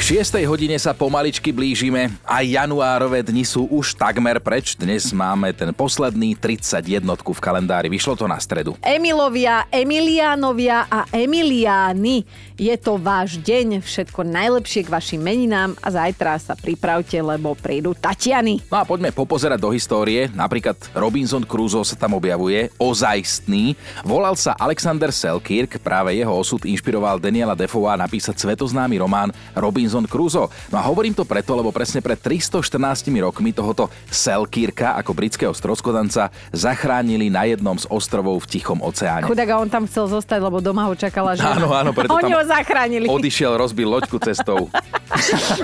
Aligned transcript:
K 0.00 0.24
6. 0.24 0.32
hodine 0.48 0.80
sa 0.80 0.96
pomaličky 0.96 1.52
blížime 1.52 2.08
a 2.24 2.40
januárové 2.40 3.20
dni 3.20 3.44
sú 3.44 3.68
už 3.68 3.92
takmer 4.00 4.40
preč. 4.40 4.72
Dnes 4.72 5.12
máme 5.12 5.52
ten 5.52 5.76
posledný 5.76 6.32
31 6.40 7.04
v 7.04 7.36
kalendári. 7.36 7.92
Vyšlo 7.92 8.16
to 8.16 8.24
na 8.24 8.40
stredu. 8.40 8.80
Emilovia, 8.80 9.68
Emiliánovia 9.68 10.88
a 10.88 11.04
Emiliány. 11.12 12.24
Je 12.56 12.72
to 12.80 12.96
váš 12.96 13.44
deň, 13.44 13.84
všetko 13.84 14.24
najlepšie 14.24 14.88
k 14.88 14.92
vašim 14.92 15.20
meninám 15.20 15.76
a 15.84 15.92
zajtra 15.92 16.40
sa 16.40 16.56
pripravte, 16.56 17.20
lebo 17.20 17.52
prídu 17.52 17.92
Tatiany. 17.92 18.56
No 18.72 18.80
a 18.80 18.88
poďme 18.88 19.12
popozerať 19.12 19.60
do 19.60 19.68
histórie. 19.68 20.32
Napríklad 20.32 20.80
Robinson 20.96 21.44
Crusoe 21.44 21.84
sa 21.84 22.00
tam 22.00 22.16
objavuje, 22.16 22.72
ozajstný. 22.80 23.76
Volal 24.00 24.32
sa 24.32 24.56
Alexander 24.56 25.12
Selkirk, 25.12 25.76
práve 25.84 26.16
jeho 26.16 26.32
osud 26.32 26.64
inšpiroval 26.64 27.20
Daniela 27.20 27.52
Defoa 27.52 28.00
napísať 28.00 28.40
svetoznámy 28.40 28.96
román 28.96 29.28
Robinson 29.52 29.89
Robinson 29.90 30.06
Crusoe. 30.06 30.46
No 30.70 30.78
a 30.78 30.86
hovorím 30.86 31.10
to 31.18 31.26
preto, 31.26 31.58
lebo 31.58 31.74
presne 31.74 31.98
pred 31.98 32.14
314 32.22 33.10
rokmi 33.18 33.50
tohoto 33.50 33.90
Selkirka 34.06 34.94
ako 34.94 35.10
britského 35.10 35.50
stroskodanca 35.50 36.30
zachránili 36.54 37.26
na 37.26 37.50
jednom 37.50 37.74
z 37.74 37.90
ostrovov 37.90 38.46
v 38.46 38.54
Tichom 38.54 38.78
oceáne. 38.78 39.26
Chudák, 39.26 39.50
on 39.58 39.66
tam 39.66 39.90
chcel 39.90 40.06
zostať, 40.06 40.38
lebo 40.38 40.62
doma 40.62 40.86
ho 40.86 40.94
čakala 40.94 41.34
žena. 41.34 41.58
Áno, 41.58 41.74
áno, 41.74 41.90
preto 41.90 42.14
Oni 42.14 42.30
ho 42.30 42.42
zachránili. 42.46 43.10
Odišiel, 43.10 43.58
rozbil 43.58 43.90
loďku 43.90 44.22
cestou. 44.22 44.70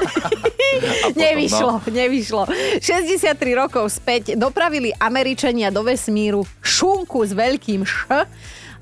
nevyšlo, 1.15 1.87
nevyšlo. 1.87 2.43
63 2.83 3.38
rokov 3.55 3.87
späť 3.95 4.35
dopravili 4.35 4.91
Američania 4.99 5.71
do 5.71 5.87
vesmíru 5.87 6.43
šunku 6.59 7.23
s 7.23 7.30
veľkým 7.30 7.87
š 7.87 8.27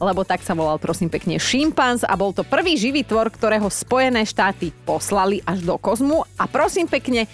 lebo 0.04 0.22
tak 0.22 0.44
sa 0.44 0.52
volal 0.52 0.76
prosím 0.76 1.08
pekne 1.08 1.40
šimpanz 1.40 2.04
a 2.04 2.12
bol 2.12 2.36
to 2.36 2.44
prvý 2.44 2.76
živý 2.76 3.00
tvor, 3.00 3.32
ktorého 3.32 3.66
Spojené 3.72 4.28
štáty 4.28 4.70
poslali 4.84 5.40
až 5.48 5.64
do 5.64 5.80
kozmu 5.80 6.28
a 6.36 6.44
prosím 6.44 6.84
pekne 6.84 7.24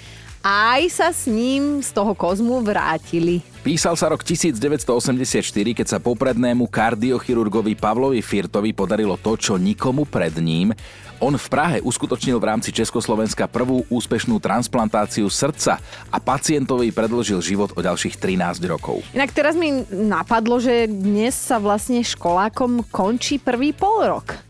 aj 0.41 0.83
sa 0.89 1.09
s 1.13 1.29
ním 1.29 1.85
z 1.85 1.93
toho 1.93 2.17
kozmu 2.17 2.65
vrátili. 2.65 3.45
Písal 3.61 3.93
sa 3.93 4.09
rok 4.09 4.25
1984, 4.25 5.45
keď 5.53 5.87
sa 5.87 6.01
poprednému 6.01 6.65
kardiochirurgovi 6.65 7.77
Pavlovi 7.77 8.25
Firtovi 8.25 8.73
podarilo 8.73 9.21
to, 9.21 9.37
čo 9.37 9.61
nikomu 9.61 10.09
pred 10.09 10.33
ním. 10.41 10.73
On 11.21 11.37
v 11.37 11.49
Prahe 11.53 11.85
uskutočnil 11.85 12.41
v 12.41 12.49
rámci 12.49 12.73
Československa 12.73 13.45
prvú 13.45 13.85
úspešnú 13.93 14.41
transplantáciu 14.41 15.29
srdca 15.29 15.77
a 16.09 16.17
pacientovi 16.17 16.89
predložil 16.97 17.45
život 17.45 17.77
o 17.77 17.85
ďalších 17.85 18.17
13 18.17 18.65
rokov. 18.65 19.05
Inak 19.13 19.37
teraz 19.37 19.53
mi 19.53 19.85
napadlo, 19.93 20.57
že 20.57 20.89
dnes 20.89 21.37
sa 21.37 21.61
vlastne 21.61 22.01
školákom 22.01 22.89
končí 22.89 23.37
prvý 23.37 23.77
pol 23.77 24.09
rok. 24.09 24.41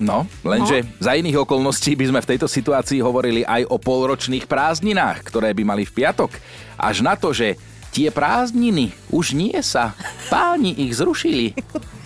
No, 0.00 0.24
lenže 0.40 0.80
no. 0.80 0.88
za 0.96 1.12
iných 1.12 1.44
okolností 1.44 1.92
by 1.92 2.08
sme 2.08 2.20
v 2.24 2.30
tejto 2.34 2.48
situácii 2.48 3.04
hovorili 3.04 3.44
aj 3.44 3.68
o 3.68 3.76
polročných 3.76 4.48
prázdninách, 4.48 5.28
ktoré 5.28 5.52
by 5.52 5.62
mali 5.62 5.84
v 5.84 5.92
piatok. 5.92 6.32
Až 6.80 7.04
na 7.04 7.20
to, 7.20 7.36
že 7.36 7.60
tie 7.92 8.08
prázdniny 8.08 8.96
už 9.12 9.36
nie 9.36 9.54
sa. 9.60 9.92
Páni 10.32 10.72
ich 10.88 10.96
zrušili. 10.96 11.52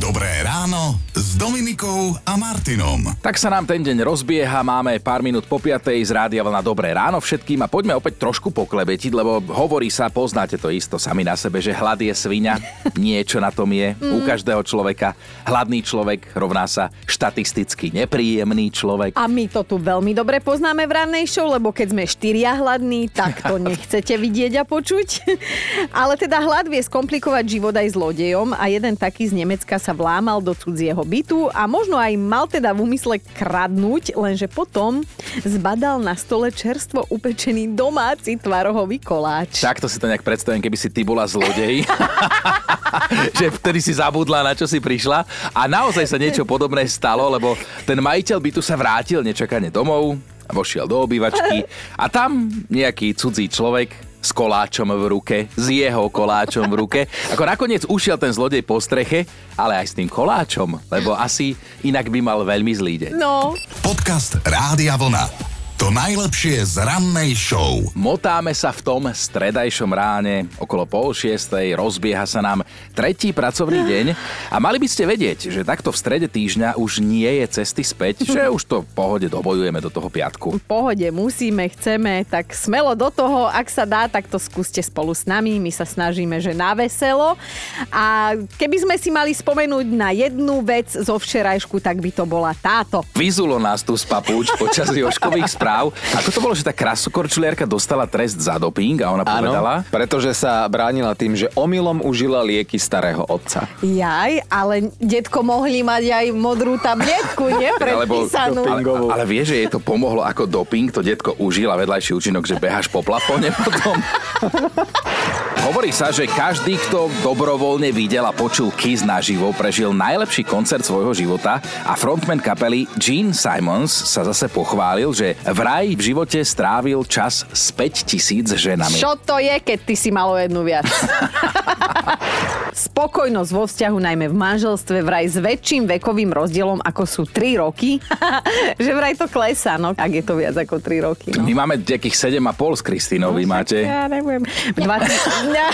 Dobré 0.00 0.40
ráno 0.40 0.96
s 1.12 1.36
Dominikou 1.36 2.16
a 2.24 2.32
Martinom. 2.40 3.12
Tak 3.20 3.36
sa 3.36 3.52
nám 3.52 3.68
ten 3.68 3.84
deň 3.84 4.00
rozbieha, 4.00 4.64
máme 4.64 4.96
pár 4.96 5.20
minút 5.20 5.44
po 5.44 5.60
piatej 5.60 6.00
z 6.08 6.16
Rádia 6.16 6.40
Vlna 6.40 6.64
Dobré 6.64 6.96
ráno 6.96 7.20
všetkým 7.20 7.60
a 7.60 7.68
poďme 7.68 7.92
opäť 7.92 8.16
trošku 8.16 8.48
poklebetiť, 8.48 9.12
lebo 9.12 9.44
hovorí 9.52 9.92
sa, 9.92 10.08
poznáte 10.08 10.56
to 10.56 10.72
isto 10.72 10.96
sami 10.96 11.20
na 11.20 11.36
sebe, 11.36 11.60
že 11.60 11.76
hlad 11.76 12.00
je 12.00 12.16
svinia, 12.16 12.56
niečo 12.96 13.44
na 13.44 13.52
tom 13.52 13.68
je 13.76 13.92
mm. 13.92 14.00
u 14.00 14.18
každého 14.24 14.64
človeka. 14.64 15.12
Hladný 15.44 15.84
človek 15.84 16.32
rovná 16.32 16.64
sa 16.64 16.88
štatisticky 17.04 17.92
nepríjemný 17.92 18.72
človek. 18.72 19.20
A 19.20 19.28
my 19.28 19.52
to 19.52 19.68
tu 19.68 19.76
veľmi 19.76 20.16
dobre 20.16 20.40
poznáme 20.40 20.88
v 20.88 20.96
rannej 20.96 21.28
show, 21.28 21.44
lebo 21.44 21.76
keď 21.76 21.92
sme 21.92 22.08
štyria 22.08 22.56
hladní, 22.56 23.12
tak 23.12 23.44
to 23.44 23.60
nechcete 23.68 24.16
vidieť 24.16 24.56
a 24.56 24.64
počuť. 24.64 25.08
Ale 26.00 26.16
teda 26.16 26.40
hlad 26.40 26.72
vie 26.72 26.80
skomplikovať 26.80 27.44
život 27.44 27.76
aj 27.76 27.92
zlodejom 27.92 28.56
a 28.56 28.64
jeden 28.72 28.96
taký 28.96 29.28
z 29.28 29.36
Nemecka 29.44 29.76
sa 29.76 29.89
vlámal 29.92 30.40
do 30.40 30.56
cudzieho 30.56 31.00
bytu 31.02 31.50
a 31.52 31.66
možno 31.70 31.98
aj 31.98 32.12
mal 32.18 32.44
teda 32.46 32.74
v 32.74 32.82
úmysle 32.86 33.16
kradnúť, 33.20 34.16
lenže 34.16 34.46
potom 34.50 35.04
zbadal 35.42 36.00
na 36.00 36.16
stole 36.18 36.50
čerstvo 36.50 37.06
upečený 37.08 37.72
domáci 37.76 38.38
tvarohový 38.38 38.98
koláč. 39.02 39.62
Takto 39.62 39.86
si 39.86 40.00
to 40.00 40.10
nejak 40.10 40.26
predstavím, 40.26 40.62
keby 40.62 40.76
si 40.78 40.88
ty 40.90 41.06
bola 41.06 41.26
zlodej. 41.28 41.84
že 43.38 43.46
vtedy 43.54 43.78
si 43.78 43.92
zabudla, 43.94 44.42
na 44.42 44.52
čo 44.54 44.66
si 44.66 44.82
prišla. 44.82 45.24
A 45.54 45.70
naozaj 45.70 46.06
sa 46.06 46.18
niečo 46.18 46.42
podobné 46.42 46.86
stalo, 46.90 47.30
lebo 47.30 47.54
ten 47.86 47.98
majiteľ 47.98 48.38
bytu 48.38 48.60
sa 48.60 48.74
vrátil 48.74 49.22
nečakane 49.22 49.70
domov, 49.70 50.18
vošiel 50.50 50.90
do 50.90 50.98
obývačky 51.06 51.62
a 51.94 52.10
tam 52.10 52.50
nejaký 52.66 53.14
cudzí 53.14 53.46
človek 53.46 54.09
s 54.20 54.30
koláčom 54.36 54.88
v 54.92 55.04
ruke, 55.08 55.38
s 55.56 55.66
jeho 55.72 56.06
koláčom 56.12 56.68
v 56.68 56.74
ruke. 56.76 57.00
Ako 57.32 57.42
nakoniec 57.48 57.82
ušiel 57.88 58.20
ten 58.20 58.30
zlodej 58.30 58.62
po 58.62 58.78
streche, 58.78 59.24
ale 59.56 59.80
aj 59.80 59.86
s 59.90 59.96
tým 59.96 60.08
koláčom, 60.08 60.76
lebo 60.92 61.16
asi 61.16 61.56
inak 61.82 62.12
by 62.12 62.20
mal 62.20 62.44
veľmi 62.44 62.72
zlý 62.76 62.94
deň. 63.08 63.12
No. 63.16 63.56
Podcast 63.80 64.38
Rádia 64.44 64.94
Vlna. 65.00 65.49
To 65.80 65.88
najlepšie 65.88 66.60
z 66.60 66.84
rannej 66.84 67.32
show. 67.32 67.80
Motáme 67.96 68.52
sa 68.52 68.68
v 68.68 68.84
tom 68.84 69.08
stredajšom 69.08 69.88
ráne, 69.88 70.44
okolo 70.60 70.84
pol 70.84 71.16
šiestej, 71.16 71.72
rozbieha 71.72 72.28
sa 72.28 72.44
nám 72.44 72.68
tretí 72.92 73.32
pracovný 73.32 73.88
deň 73.88 74.06
a 74.52 74.60
mali 74.60 74.76
by 74.76 74.84
ste 74.84 75.08
vedieť, 75.08 75.48
že 75.48 75.64
takto 75.64 75.88
v 75.88 75.96
strede 75.96 76.28
týždňa 76.28 76.76
už 76.76 77.00
nie 77.00 77.32
je 77.40 77.64
cesty 77.64 77.80
späť, 77.80 78.20
že 78.28 78.52
už 78.52 78.60
to 78.68 78.76
v 78.84 78.92
pohode 78.92 79.32
dobojujeme 79.32 79.80
do 79.80 79.88
toho 79.88 80.12
piatku. 80.12 80.60
V 80.60 80.68
pohode 80.68 81.08
musíme, 81.08 81.64
chceme, 81.72 82.28
tak 82.28 82.52
smelo 82.52 82.92
do 82.92 83.08
toho, 83.08 83.48
ak 83.48 83.72
sa 83.72 83.88
dá, 83.88 84.04
tak 84.04 84.28
to 84.28 84.36
skúste 84.36 84.84
spolu 84.84 85.16
s 85.16 85.24
nami, 85.24 85.56
my 85.56 85.72
sa 85.72 85.88
snažíme, 85.88 86.44
že 86.44 86.52
na 86.52 86.76
veselo. 86.76 87.40
A 87.88 88.36
keby 88.60 88.84
sme 88.84 89.00
si 89.00 89.08
mali 89.08 89.32
spomenúť 89.32 89.86
na 89.96 90.12
jednu 90.12 90.60
vec 90.60 90.92
zo 90.92 91.16
včerajšku, 91.16 91.80
tak 91.80 92.04
by 92.04 92.12
to 92.12 92.28
bola 92.28 92.52
táto. 92.52 93.00
Vyzulo 93.16 93.56
nás 93.56 93.80
tu 93.80 93.96
z 93.96 94.04
papúč 94.04 94.52
počas 94.60 94.92
Joškových 95.00 95.48
správ 95.56 95.69
správ. 95.70 95.86
Ako 96.18 96.30
to 96.34 96.40
bolo, 96.42 96.54
že 96.58 96.66
tá 96.66 96.74
krasokorčuliarka 96.74 97.64
dostala 97.64 98.04
trest 98.10 98.42
za 98.42 98.58
doping 98.58 98.98
a 99.06 99.14
ona 99.14 99.22
povedala? 99.22 99.86
Áno, 99.86 99.88
pretože 99.88 100.34
sa 100.34 100.66
bránila 100.66 101.14
tým, 101.14 101.38
že 101.38 101.46
omylom 101.54 102.02
užila 102.02 102.42
lieky 102.42 102.76
starého 102.76 103.22
otca. 103.30 103.70
Jaj, 103.80 104.50
ale 104.50 104.90
detko 104.98 105.46
mohli 105.46 105.86
mať 105.86 106.04
aj 106.10 106.26
modrú 106.34 106.74
tabletku, 106.82 107.46
nie? 107.62 107.70
Predpísanú. 107.78 108.66
Ale, 108.66 108.82
ale 109.14 109.24
vie, 109.30 109.42
že 109.46 109.54
jej 109.62 109.68
to 109.70 109.78
pomohlo 109.78 110.26
ako 110.26 110.50
doping, 110.50 110.90
to 110.90 111.00
detko 111.06 111.38
užila 111.38 111.78
vedľajší 111.78 112.10
účinok, 112.18 112.44
že 112.44 112.58
beháš 112.58 112.90
po 112.90 113.06
plafóne 113.06 113.54
potom. 113.54 113.94
Hovorí 115.60 115.92
sa, 115.92 116.08
že 116.08 116.24
každý, 116.24 116.80
kto 116.88 117.12
dobrovoľne 117.20 117.92
videl 117.92 118.24
a 118.24 118.32
počul 118.32 118.72
Kiss 118.72 119.04
naživo, 119.04 119.52
prežil 119.52 119.92
najlepší 119.92 120.48
koncert 120.48 120.80
svojho 120.80 121.12
života 121.12 121.60
a 121.84 121.92
frontman 121.92 122.40
kapely 122.40 122.88
Gene 122.96 123.36
Simons 123.36 123.92
sa 123.92 124.24
zase 124.24 124.48
pochválil, 124.48 125.12
že 125.12 125.36
vraj 125.44 125.92
v 125.92 126.00
živote 126.00 126.40
strávil 126.40 127.04
čas 127.04 127.44
s 127.52 127.68
5000 127.76 128.56
ženami. 128.56 128.96
Čo 128.96 129.20
to 129.20 129.36
je, 129.36 129.52
keď 129.60 129.78
ty 129.84 129.94
si 130.00 130.08
malo 130.08 130.40
jednu 130.40 130.64
viac? 130.64 130.88
Spokojnosť 132.80 133.50
vo 133.52 133.68
vzťahu, 133.68 133.96
najmä 134.00 134.32
v 134.32 134.36
manželstve, 134.40 135.04
vraj 135.04 135.28
s 135.28 135.36
väčším 135.36 135.84
vekovým 135.84 136.32
rozdielom, 136.32 136.80
ako 136.80 137.02
sú 137.04 137.22
3 137.28 137.60
roky, 137.60 138.00
že 138.80 138.90
vraj 138.96 139.12
to 139.20 139.28
klesá, 139.28 139.76
no, 139.76 139.92
ak 139.92 140.08
je 140.08 140.24
to 140.24 140.32
viac 140.40 140.56
ako 140.56 140.80
3 140.80 141.04
roky. 141.04 141.28
No. 141.36 141.44
My 141.44 141.52
máme 141.60 141.84
nejakých 141.84 142.40
7,5 142.40 142.80
s 142.80 142.82
Kristínou, 142.82 143.36
vy 143.36 143.44
no, 143.44 143.52
máte? 143.52 143.84
Ja 143.84 144.08
neviem. 144.08 144.48
Dva, 144.72 144.96
týždne. 144.96 145.64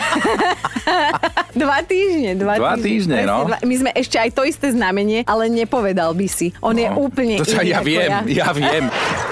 dva 1.62 1.78
týždne. 1.87 2.31
Dva, 2.43 2.55
dva 2.59 2.75
týždne, 2.75 3.22
týždne 3.22 3.31
no. 3.31 3.39
Dva, 3.55 3.59
my 3.62 3.75
sme 3.78 3.91
ešte 3.95 4.19
aj 4.19 4.31
to 4.34 4.43
isté 4.43 4.75
znamenie, 4.75 5.22
ale 5.31 5.47
nepovedal 5.47 6.10
by 6.10 6.27
si. 6.27 6.51
On 6.59 6.75
no, 6.75 6.83
je 6.83 6.91
úplne 6.91 7.39
to, 7.39 7.47
iný 7.47 7.71
ja 7.71 7.81
viem, 7.86 8.10
ja. 8.10 8.21
ja 8.42 8.48
viem. 8.51 8.84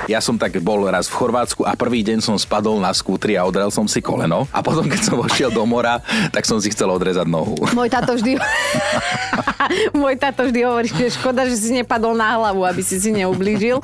Ja 0.06 0.22
som 0.22 0.38
tak 0.38 0.54
bol 0.62 0.86
raz 0.86 1.10
v 1.10 1.14
Chorvátsku 1.18 1.66
a 1.66 1.74
prvý 1.74 2.06
deň 2.06 2.22
som 2.22 2.38
spadol 2.38 2.78
na 2.78 2.94
skútri 2.94 3.34
a 3.34 3.42
odrel 3.42 3.74
som 3.74 3.90
si 3.90 3.98
koleno. 3.98 4.46
A 4.54 4.62
potom, 4.62 4.86
keď 4.86 5.00
som 5.10 5.18
vošiel 5.18 5.50
do 5.50 5.66
mora, 5.66 5.98
tak 6.30 6.46
som 6.46 6.62
si 6.62 6.70
chcel 6.70 6.86
odrezať 6.86 7.26
nohu. 7.26 7.63
Môj 7.72 7.88
táto 7.88 8.12
vždy... 8.18 8.36
Môj 9.96 10.20
táto 10.20 10.44
vždy 10.44 10.60
hovorí, 10.60 10.88
že 10.92 11.16
škoda, 11.16 11.48
že 11.48 11.56
si 11.56 11.70
nepadol 11.72 12.12
na 12.12 12.36
hlavu, 12.36 12.68
aby 12.68 12.84
si 12.84 13.00
si 13.00 13.10
neublížil. 13.14 13.80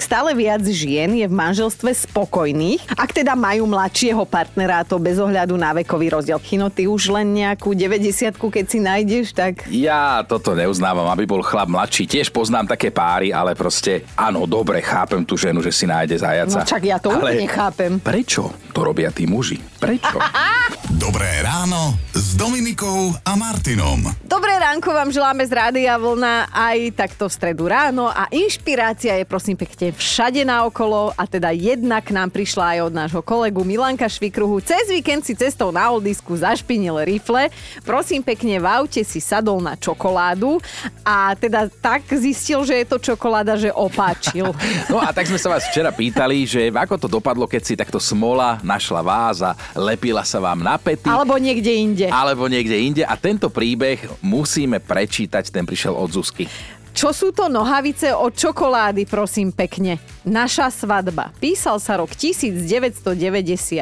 Stále 0.00 0.32
viac 0.32 0.64
žien 0.64 1.12
je 1.12 1.26
v 1.28 1.34
manželstve 1.34 1.92
spokojných, 2.08 2.80
ak 2.96 3.12
teda 3.12 3.36
majú 3.36 3.68
mladšieho 3.68 4.24
partnera, 4.24 4.80
to 4.86 4.96
bez 4.96 5.20
ohľadu 5.20 5.52
na 5.60 5.76
vekový 5.76 6.16
rozdiel. 6.16 6.40
Chino, 6.40 6.72
ty 6.72 6.88
už 6.88 7.12
len 7.12 7.36
nejakú 7.36 7.76
90 7.76 8.32
keď 8.38 8.64
si 8.64 8.78
nájdeš, 8.80 9.36
tak... 9.36 9.68
Ja 9.68 10.24
toto 10.24 10.56
neuznávam, 10.56 11.12
aby 11.12 11.28
bol 11.28 11.44
chlap 11.44 11.68
mladší. 11.68 12.08
Tiež 12.08 12.32
poznám 12.32 12.72
také 12.72 12.88
páry, 12.88 13.34
ale 13.34 13.52
proste, 13.52 14.08
áno, 14.16 14.48
dobre, 14.48 14.80
chápem 14.80 15.20
tú 15.26 15.36
ženu, 15.36 15.60
že 15.60 15.74
si 15.74 15.84
nájde 15.84 16.16
zajaca. 16.16 16.62
No 16.62 16.64
čak 16.64 16.82
ja 16.88 16.96
to 16.96 17.12
ale 17.12 17.20
úplne 17.20 17.46
chápem. 17.50 17.92
Prečo 18.00 18.48
to 18.72 18.80
robia 18.86 19.12
tí 19.12 19.28
muži? 19.28 19.60
Prečo? 19.76 20.16
Dobré 20.98 21.46
ráno 21.46 21.94
s 22.10 22.34
Dominikou 22.34 23.14
a 23.22 23.38
Martinom. 23.38 24.02
Dobré 24.26 24.50
ránko 24.58 24.90
vám 24.90 25.14
želáme 25.14 25.46
z 25.46 25.54
Rádia 25.54 25.94
Vlna 25.94 26.50
aj 26.50 26.98
takto 26.98 27.30
v 27.30 27.32
stredu 27.38 27.70
ráno 27.70 28.10
a 28.10 28.26
inšpirácia 28.34 29.14
je 29.14 29.22
prosím 29.22 29.54
pekne 29.54 29.94
všade 29.94 30.42
naokolo 30.42 31.14
a 31.14 31.22
teda 31.30 31.54
jedna 31.54 32.02
k 32.02 32.10
nám 32.10 32.34
prišla 32.34 32.74
aj 32.74 32.78
od 32.90 32.92
nášho 32.98 33.22
kolegu 33.22 33.62
Milanka 33.62 34.10
Švikruhu. 34.10 34.58
Cez 34.58 34.90
víkend 34.90 35.22
si 35.22 35.38
cestou 35.38 35.70
na 35.70 35.86
oldisku 35.86 36.34
zašpinil 36.34 36.98
rifle. 37.06 37.46
Prosím 37.86 38.26
pekne, 38.26 38.58
v 38.58 38.66
aute 38.66 39.06
si 39.06 39.22
sadol 39.22 39.62
na 39.62 39.78
čokoládu 39.78 40.58
a 41.06 41.38
teda 41.38 41.70
tak 41.78 42.10
zistil, 42.10 42.66
že 42.66 42.74
je 42.74 42.86
to 42.90 42.98
čokoláda, 42.98 43.54
že 43.54 43.70
opáčil. 43.70 44.50
No 44.90 44.98
a 44.98 45.12
tak 45.12 45.28
sme 45.28 45.36
sa 45.36 45.52
vás 45.52 45.68
včera 45.68 45.92
pýtali, 45.92 46.48
že 46.48 46.72
ako 46.72 46.96
to 46.96 47.08
dopadlo, 47.12 47.44
keď 47.44 47.62
si 47.62 47.74
takto 47.76 48.00
smola 48.00 48.56
našla 48.64 49.04
vás 49.04 49.44
a 49.44 49.52
lepila 49.76 50.24
sa 50.24 50.40
vám 50.40 50.64
na 50.64 50.80
pety. 50.88 51.08
Alebo 51.12 51.36
niekde 51.36 51.68
inde. 51.68 52.06
alebo 52.08 52.48
niekde 52.48 52.76
inde 52.80 53.02
a 53.04 53.12
tento 53.20 53.52
príbeh 53.52 54.00
musíme 54.24 54.80
prečítať, 54.80 55.52
ten 55.52 55.68
prišiel 55.68 55.92
od 55.92 56.08
Zuzky. 56.08 56.48
Čo 56.98 57.14
sú 57.14 57.30
to 57.30 57.46
nohavice 57.46 58.10
od 58.10 58.34
čokolády, 58.34 59.06
prosím 59.06 59.54
pekne? 59.54 60.02
Naša 60.26 60.66
svadba. 60.66 61.30
Písal 61.38 61.78
sa 61.78 61.94
rok 61.94 62.10
1994, 62.10 63.06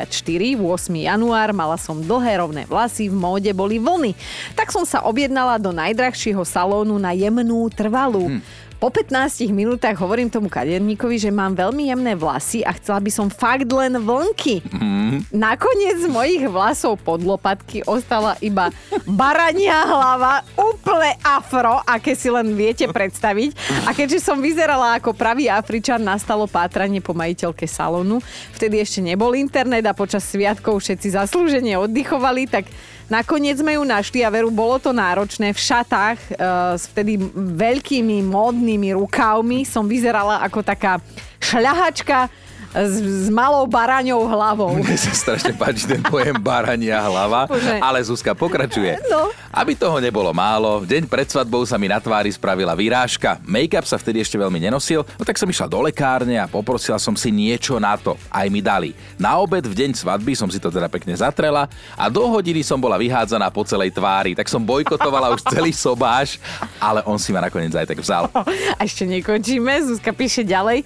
8. 0.05 0.61
január, 0.93 1.49
mala 1.56 1.81
som 1.81 1.97
dlhé 1.97 2.44
rovné 2.44 2.69
vlasy, 2.69 3.08
v 3.08 3.17
móde 3.17 3.49
boli 3.56 3.81
vlny. 3.81 4.12
Tak 4.53 4.69
som 4.69 4.85
sa 4.85 5.00
objednala 5.00 5.56
do 5.56 5.73
najdrahšieho 5.73 6.44
salónu 6.44 7.00
na 7.00 7.17
jemnú 7.17 7.64
trvalú. 7.73 8.37
Hm. 8.37 8.44
Po 8.76 8.93
15 8.93 9.49
minútach 9.56 9.96
hovorím 9.96 10.28
tomu 10.28 10.52
kaderníkovi, 10.52 11.17
že 11.17 11.32
mám 11.32 11.56
veľmi 11.56 11.88
jemné 11.88 12.12
vlasy 12.12 12.61
a 12.61 12.76
chcela 12.76 13.00
by 13.00 13.08
som 13.08 13.32
fakt 13.32 13.73
len 13.73 13.96
vlnky. 13.96 14.61
Mm. 14.69 15.25
Nakoniec 15.32 16.05
z 16.05 16.08
mojich 16.12 16.44
vlasov 16.44 17.00
pod 17.00 17.25
lopatky 17.25 17.81
ostala 17.88 18.37
iba 18.44 18.69
barania 19.08 19.81
hlava, 19.81 20.44
úplne 20.61 21.17
afro, 21.25 21.81
aké 21.88 22.12
si 22.12 22.28
len 22.28 22.52
viete 22.52 22.84
predstaviť. 22.84 23.56
A 23.88 23.96
keďže 23.96 24.20
som 24.20 24.44
vyzerala 24.44 25.00
ako 25.00 25.17
pravý 25.17 25.49
Afričan, 25.49 26.05
nastalo 26.05 26.44
pátranie 26.44 27.00
po 27.00 27.17
majiteľke 27.17 27.64
salónu. 27.64 28.20
Vtedy 28.61 28.84
ešte 28.84 29.00
nebol 29.00 29.32
internet 29.40 29.88
a 29.88 29.96
počas 29.96 30.29
sviatkov 30.29 30.84
všetci 30.84 31.17
zaslúžene 31.17 31.81
oddychovali, 31.81 32.44
tak 32.44 32.69
Nakoniec 33.06 33.62
sme 33.62 33.79
ju 33.79 33.87
našli 33.87 34.26
a 34.26 34.31
veru, 34.35 34.50
bolo 34.50 34.82
to 34.82 34.91
náročné. 34.91 35.55
V 35.55 35.61
šatách 35.62 36.19
e, 36.26 36.31
s 36.75 36.91
vtedy 36.91 37.14
veľkými 37.38 38.19
módnymi 38.26 38.99
rukávmi 38.99 39.62
som 39.62 39.87
vyzerala 39.87 40.43
ako 40.43 40.67
taká 40.67 40.99
šľahačka 41.38 42.26
s, 42.74 43.26
s 43.26 43.28
malou 43.30 43.66
baraňou 43.66 44.26
hlavou. 44.26 44.78
Mne 44.78 44.96
sa 44.98 45.12
strašne 45.14 45.52
páči 45.54 45.86
ten 45.86 46.02
pojem 46.02 46.36
barania 46.38 47.02
hlava, 47.04 47.46
Bože. 47.46 47.78
ale 47.78 47.98
Zuzka 48.02 48.34
pokračuje. 48.34 48.98
No. 49.10 49.30
Aby 49.52 49.72
toho 49.72 49.96
nebolo 50.02 50.32
málo, 50.36 50.84
deň 50.84 51.08
pred 51.08 51.28
svadbou 51.28 51.64
sa 51.64 51.80
mi 51.80 51.88
na 51.88 51.96
tvári 51.96 52.28
spravila 52.28 52.76
vyrážka. 52.76 53.40
Make-up 53.46 53.88
sa 53.88 53.96
vtedy 53.96 54.20
ešte 54.20 54.36
veľmi 54.36 54.60
nenosil, 54.60 55.04
no 55.04 55.22
tak 55.24 55.40
som 55.40 55.48
išla 55.48 55.70
do 55.70 55.80
lekárne 55.80 56.36
a 56.36 56.44
poprosila 56.44 57.00
som 57.00 57.16
si 57.16 57.32
niečo 57.32 57.80
na 57.80 57.96
to. 57.96 58.18
Aj 58.28 58.44
mi 58.52 58.60
dali. 58.60 58.92
Na 59.16 59.40
obed 59.40 59.64
v 59.64 59.72
deň 59.72 59.96
svadby 59.96 60.36
som 60.36 60.48
si 60.52 60.60
to 60.60 60.69
teda 60.69 60.92
pekne 60.92 61.16
zatrela 61.16 61.69
a 61.96 62.04
do 62.12 62.28
hodiny 62.28 62.60
som 62.60 62.76
bola 62.76 63.00
vyhádzaná 63.00 63.48
po 63.48 63.64
celej 63.64 63.96
tvári, 63.96 64.36
tak 64.36 64.48
som 64.52 64.60
bojkotovala 64.60 65.32
už 65.32 65.40
celý 65.48 65.72
sobáš, 65.72 66.36
ale 66.76 67.00
on 67.08 67.16
si 67.16 67.32
ma 67.32 67.40
nakoniec 67.40 67.72
aj 67.72 67.88
tak 67.88 68.00
vzal. 68.04 68.28
A 68.76 68.80
ešte 68.84 69.08
nekončíme, 69.08 69.72
Zuzka 69.88 70.12
píše 70.12 70.44
ďalej. 70.44 70.84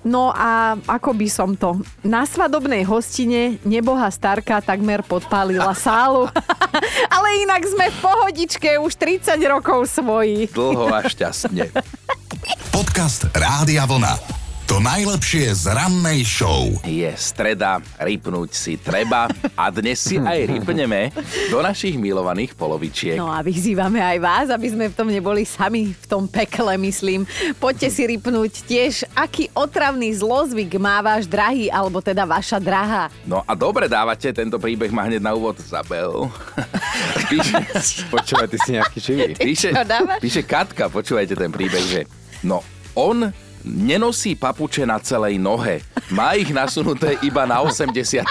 No 0.00 0.32
a 0.32 0.80
ako 0.88 1.12
by 1.12 1.28
som 1.28 1.52
to? 1.52 1.84
Na 2.00 2.24
svadobnej 2.24 2.88
hostine 2.88 3.60
neboha 3.68 4.08
starka 4.08 4.64
takmer 4.64 5.04
podpálila 5.04 5.76
sálu. 5.76 6.24
Ale 7.14 7.28
inak 7.44 7.62
sme 7.68 7.92
v 7.92 7.96
pohodičke 8.00 8.80
už 8.80 8.96
30 8.96 9.36
rokov 9.44 9.92
svoji. 9.92 10.48
Dlho 10.48 10.88
a 10.88 11.04
šťastne. 11.04 11.68
Podcast 12.72 13.28
Rádia 13.36 13.84
Vlna. 13.84 14.39
To 14.70 14.78
najlepšie 14.78 15.50
z 15.50 15.74
rannej 15.74 16.22
show. 16.22 16.70
Je 16.86 17.10
streda, 17.18 17.82
rypnúť 17.98 18.54
si 18.54 18.78
treba 18.78 19.26
a 19.58 19.66
dnes 19.66 19.98
si 19.98 20.14
aj 20.14 20.46
rypneme 20.46 21.10
do 21.50 21.58
našich 21.58 21.98
milovaných 21.98 22.54
polovičiek. 22.54 23.18
No 23.18 23.26
a 23.26 23.42
vyzývame 23.42 23.98
aj 23.98 24.18
vás, 24.22 24.46
aby 24.46 24.70
sme 24.70 24.86
v 24.86 24.94
tom 24.94 25.10
neboli 25.10 25.42
sami 25.42 25.90
v 25.90 26.06
tom 26.06 26.30
pekle, 26.30 26.78
myslím. 26.86 27.26
Poďte 27.58 27.90
si 27.90 28.06
rypnúť 28.14 28.62
tiež, 28.70 29.10
aký 29.18 29.50
otravný 29.58 30.14
zlozvyk 30.14 30.78
má 30.78 31.02
váš 31.02 31.26
drahý, 31.26 31.66
alebo 31.66 31.98
teda 31.98 32.22
vaša 32.22 32.62
drahá. 32.62 33.10
No 33.26 33.42
a 33.42 33.58
dobre 33.58 33.90
dávate, 33.90 34.30
tento 34.30 34.54
príbeh 34.62 34.94
má 34.94 35.02
hneď 35.02 35.18
na 35.18 35.34
úvod 35.34 35.58
Zabel. 35.58 36.30
Píše, 37.26 37.58
Počúvaj, 38.06 38.46
ty 38.46 38.58
si 38.62 38.78
nejaký 38.78 38.98
živý. 39.02 39.34
píše, 39.34 39.74
píše 40.22 40.46
Katka, 40.46 40.86
počúvajte 40.86 41.34
ten 41.34 41.50
príbeh, 41.50 41.84
že 41.90 42.00
no 42.46 42.62
on 42.94 43.49
nenosí 43.64 44.34
papuče 44.36 44.86
na 44.86 44.98
celej 44.98 45.38
nohe. 45.38 45.80
Má 46.10 46.34
ich 46.34 46.50
nasunuté 46.50 47.16
iba 47.22 47.46
na 47.46 47.62
80%. 47.62 48.26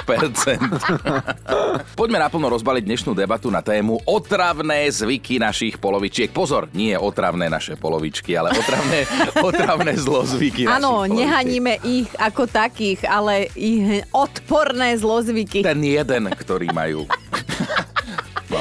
Poďme 1.95 2.19
naplno 2.19 2.51
rozbaliť 2.51 2.83
dnešnú 2.83 3.15
debatu 3.15 3.47
na 3.47 3.63
tému 3.63 4.03
otravné 4.03 4.89
zvyky 4.91 5.39
našich 5.39 5.79
polovičiek. 5.79 6.31
Pozor, 6.31 6.67
nie 6.75 6.97
otravné 6.97 7.47
naše 7.47 7.79
polovičky, 7.79 8.35
ale 8.35 8.51
otravné, 8.51 9.07
otravné 9.49 9.93
zlozvyky 9.95 10.67
Áno, 10.67 11.07
nehaníme 11.07 11.79
ich 11.87 12.09
ako 12.19 12.45
takých, 12.45 13.07
ale 13.07 13.47
ich 13.55 14.03
odporné 14.11 14.99
zlozvyky. 14.99 15.63
Ten 15.63 15.81
jeden, 15.81 16.27
ktorý 16.29 16.69
majú. 16.75 17.07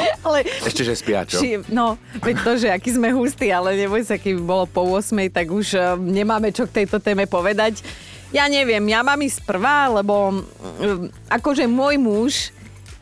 Ale 0.27 0.47
ešte, 0.65 0.83
že 0.83 0.95
spia, 0.95 1.25
čo? 1.25 1.39
Či, 1.41 1.63
no, 1.71 1.99
veď 2.21 2.37
to, 2.43 2.53
že 2.59 2.69
aký 2.71 2.95
sme 2.95 3.11
hustí, 3.15 3.49
ale 3.51 3.79
neboj 3.79 4.03
sa, 4.05 4.17
keby 4.17 4.41
bolo 4.41 4.65
po 4.69 4.85
8, 4.85 5.15
tak 5.31 5.51
už 5.51 5.67
eh, 5.75 5.95
nemáme 5.97 6.51
čo 6.51 6.67
k 6.67 6.83
tejto 6.83 7.03
téme 7.03 7.27
povedať. 7.29 7.83
Ja 8.29 8.45
neviem, 8.45 8.85
ja 8.93 9.01
mám 9.01 9.17
ísť 9.25 9.41
prvá, 9.49 9.89
lebo 9.89 10.45
mm, 10.45 11.33
akože 11.33 11.65
môj 11.65 11.97
muž, 11.97 12.33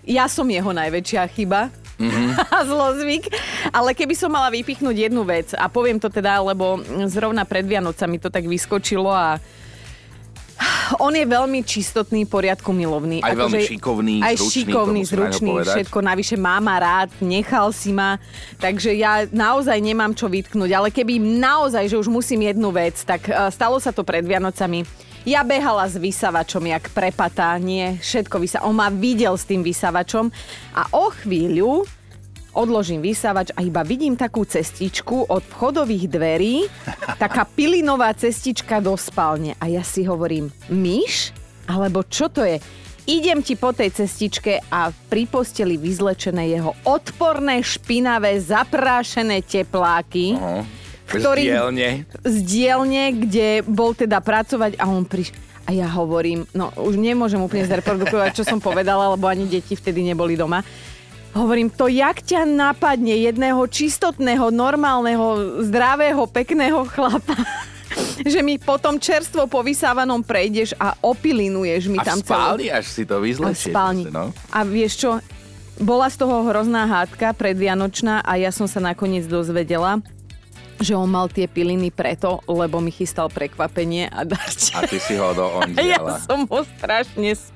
ja 0.06 0.30
som 0.30 0.46
jeho 0.46 0.70
najväčšia 0.70 1.26
chyba. 1.34 1.68
Mm-hmm. 1.96 2.36
zlozvyk. 2.68 3.24
Ale 3.72 3.96
keby 3.96 4.12
som 4.12 4.28
mala 4.28 4.52
vypichnúť 4.52 5.08
jednu 5.08 5.24
vec 5.24 5.56
a 5.56 5.64
poviem 5.64 5.96
to 5.96 6.12
teda, 6.12 6.44
lebo 6.44 6.76
zrovna 7.08 7.48
pred 7.48 7.64
Vianocami 7.64 8.20
to 8.20 8.28
tak 8.28 8.44
vyskočilo 8.44 9.08
a 9.08 9.40
on 11.02 11.12
je 11.12 11.26
veľmi 11.26 11.60
čistotný, 11.66 12.24
poriadku 12.28 12.70
milovný. 12.70 13.20
Aj 13.24 13.34
veľmi 13.34 13.62
šikovný, 13.64 14.14
aj 14.22 14.34
zručný, 14.38 14.54
šikovný, 14.62 15.00
zručný, 15.02 15.52
všetko. 15.62 15.98
Navyše 16.02 16.36
má 16.38 16.62
ma 16.62 16.76
rád, 16.78 17.10
nechal 17.18 17.74
si 17.74 17.90
ma. 17.90 18.20
Takže 18.60 18.94
ja 18.94 19.26
naozaj 19.28 19.76
nemám 19.82 20.14
čo 20.14 20.30
vytknúť. 20.30 20.70
Ale 20.72 20.88
keby 20.94 21.18
naozaj, 21.18 21.90
že 21.90 21.96
už 21.98 22.08
musím 22.10 22.46
jednu 22.46 22.70
vec, 22.70 22.96
tak 23.02 23.26
eh, 23.26 23.50
stalo 23.50 23.82
sa 23.82 23.90
to 23.90 24.06
pred 24.06 24.22
Vianocami. 24.22 24.86
Ja 25.26 25.42
behala 25.42 25.90
s 25.90 25.98
vysavačom, 25.98 26.70
jak 26.70 26.86
prepatá, 26.94 27.58
nie, 27.58 27.98
všetko 27.98 28.38
vysa. 28.38 28.62
On 28.62 28.70
ma 28.70 28.86
videl 28.94 29.34
s 29.34 29.42
tým 29.42 29.58
vysavačom 29.58 30.30
a 30.70 30.86
o 30.94 31.10
chvíľu 31.10 31.82
odložím 32.56 33.04
vysávač 33.04 33.52
a 33.52 33.60
iba 33.60 33.84
vidím 33.84 34.16
takú 34.16 34.48
cestičku 34.48 35.28
od 35.28 35.44
vchodových 35.44 36.08
dverí, 36.08 36.54
taká 37.22 37.44
pilinová 37.44 38.16
cestička 38.16 38.80
do 38.80 38.96
spálne. 38.96 39.52
A 39.60 39.68
ja 39.68 39.84
si 39.84 40.08
hovorím, 40.08 40.48
myš? 40.72 41.36
Alebo 41.68 42.00
čo 42.02 42.32
to 42.32 42.40
je? 42.40 42.56
Idem 43.06 43.38
ti 43.38 43.54
po 43.54 43.70
tej 43.70 43.94
cestičke 43.94 44.58
a 44.66 44.90
pri 44.90 45.30
posteli 45.30 45.78
vyzlečené 45.78 46.50
jeho 46.50 46.74
odporné, 46.82 47.62
špinavé, 47.62 48.34
zaprášené 48.42 49.46
tepláky. 49.46 50.34
No, 50.34 50.66
ktorý- 51.06 51.46
z 51.46 51.54
dielne. 51.54 51.88
z 52.26 52.36
dielne, 52.42 53.04
kde 53.14 53.62
bol 53.62 53.94
teda 53.94 54.18
pracovať 54.18 54.74
a 54.82 54.90
on 54.90 55.06
prišiel. 55.06 55.38
A 55.66 55.74
ja 55.74 55.86
hovorím, 55.90 56.46
no 56.54 56.70
už 56.78 56.94
nemôžem 56.94 57.42
úplne 57.42 57.66
zreprodukovať, 57.66 58.38
čo 58.38 58.46
som 58.46 58.62
povedala, 58.62 59.10
lebo 59.14 59.26
ani 59.26 59.50
deti 59.50 59.74
vtedy 59.74 60.02
neboli 60.02 60.38
doma. 60.38 60.62
Hovorím, 61.36 61.68
to 61.68 61.84
jak 61.86 62.18
ťa 62.18 62.42
napadne 62.42 63.12
jedného 63.12 63.60
čistotného, 63.66 64.48
normálneho, 64.48 65.60
zdravého, 65.62 66.24
pekného 66.24 66.88
chlapa, 66.88 67.36
že 68.24 68.40
mi 68.40 68.56
potom 68.56 68.96
čerstvo 68.96 69.44
po 69.44 69.60
vysávanom 69.60 70.24
prejdeš 70.24 70.72
a 70.74 70.96
opilinuješ 70.98 71.82
mi 71.86 72.00
A 72.00 72.08
tam 72.08 72.18
spálni 72.18 72.72
až 72.72 72.88
si 72.88 73.04
to 73.04 73.14
a 73.14 73.20
v 73.20 73.24
vyzlečiete. 73.28 73.68
spálni. 73.68 74.08
No. 74.08 74.32
A 74.48 74.64
vieš 74.64 74.96
čo, 74.98 75.10
bola 75.76 76.08
z 76.08 76.16
toho 76.16 76.40
hrozná 76.42 76.88
hádka 76.88 77.36
predvianočná 77.36 78.24
a 78.24 78.32
ja 78.36 78.48
som 78.48 78.64
sa 78.64 78.80
nakoniec 78.80 79.28
dozvedela, 79.28 80.00
že 80.76 80.92
on 80.92 81.04
mal 81.04 81.28
tie 81.28 81.44
piliny 81.44 81.88
preto, 81.88 82.40
lebo 82.46 82.80
mi 82.80 82.88
chystal 82.88 83.28
prekvapenie 83.28 84.08
a 84.08 84.24
darček. 84.24 84.72
A 84.72 84.84
ty 84.84 84.96
si 84.96 85.16
ho 85.16 85.32
do 85.32 85.60
A 85.60 85.68
ja 85.84 86.00
som 86.18 86.48
ho 86.48 86.60
strašne 86.76 87.32
s- 87.32 87.52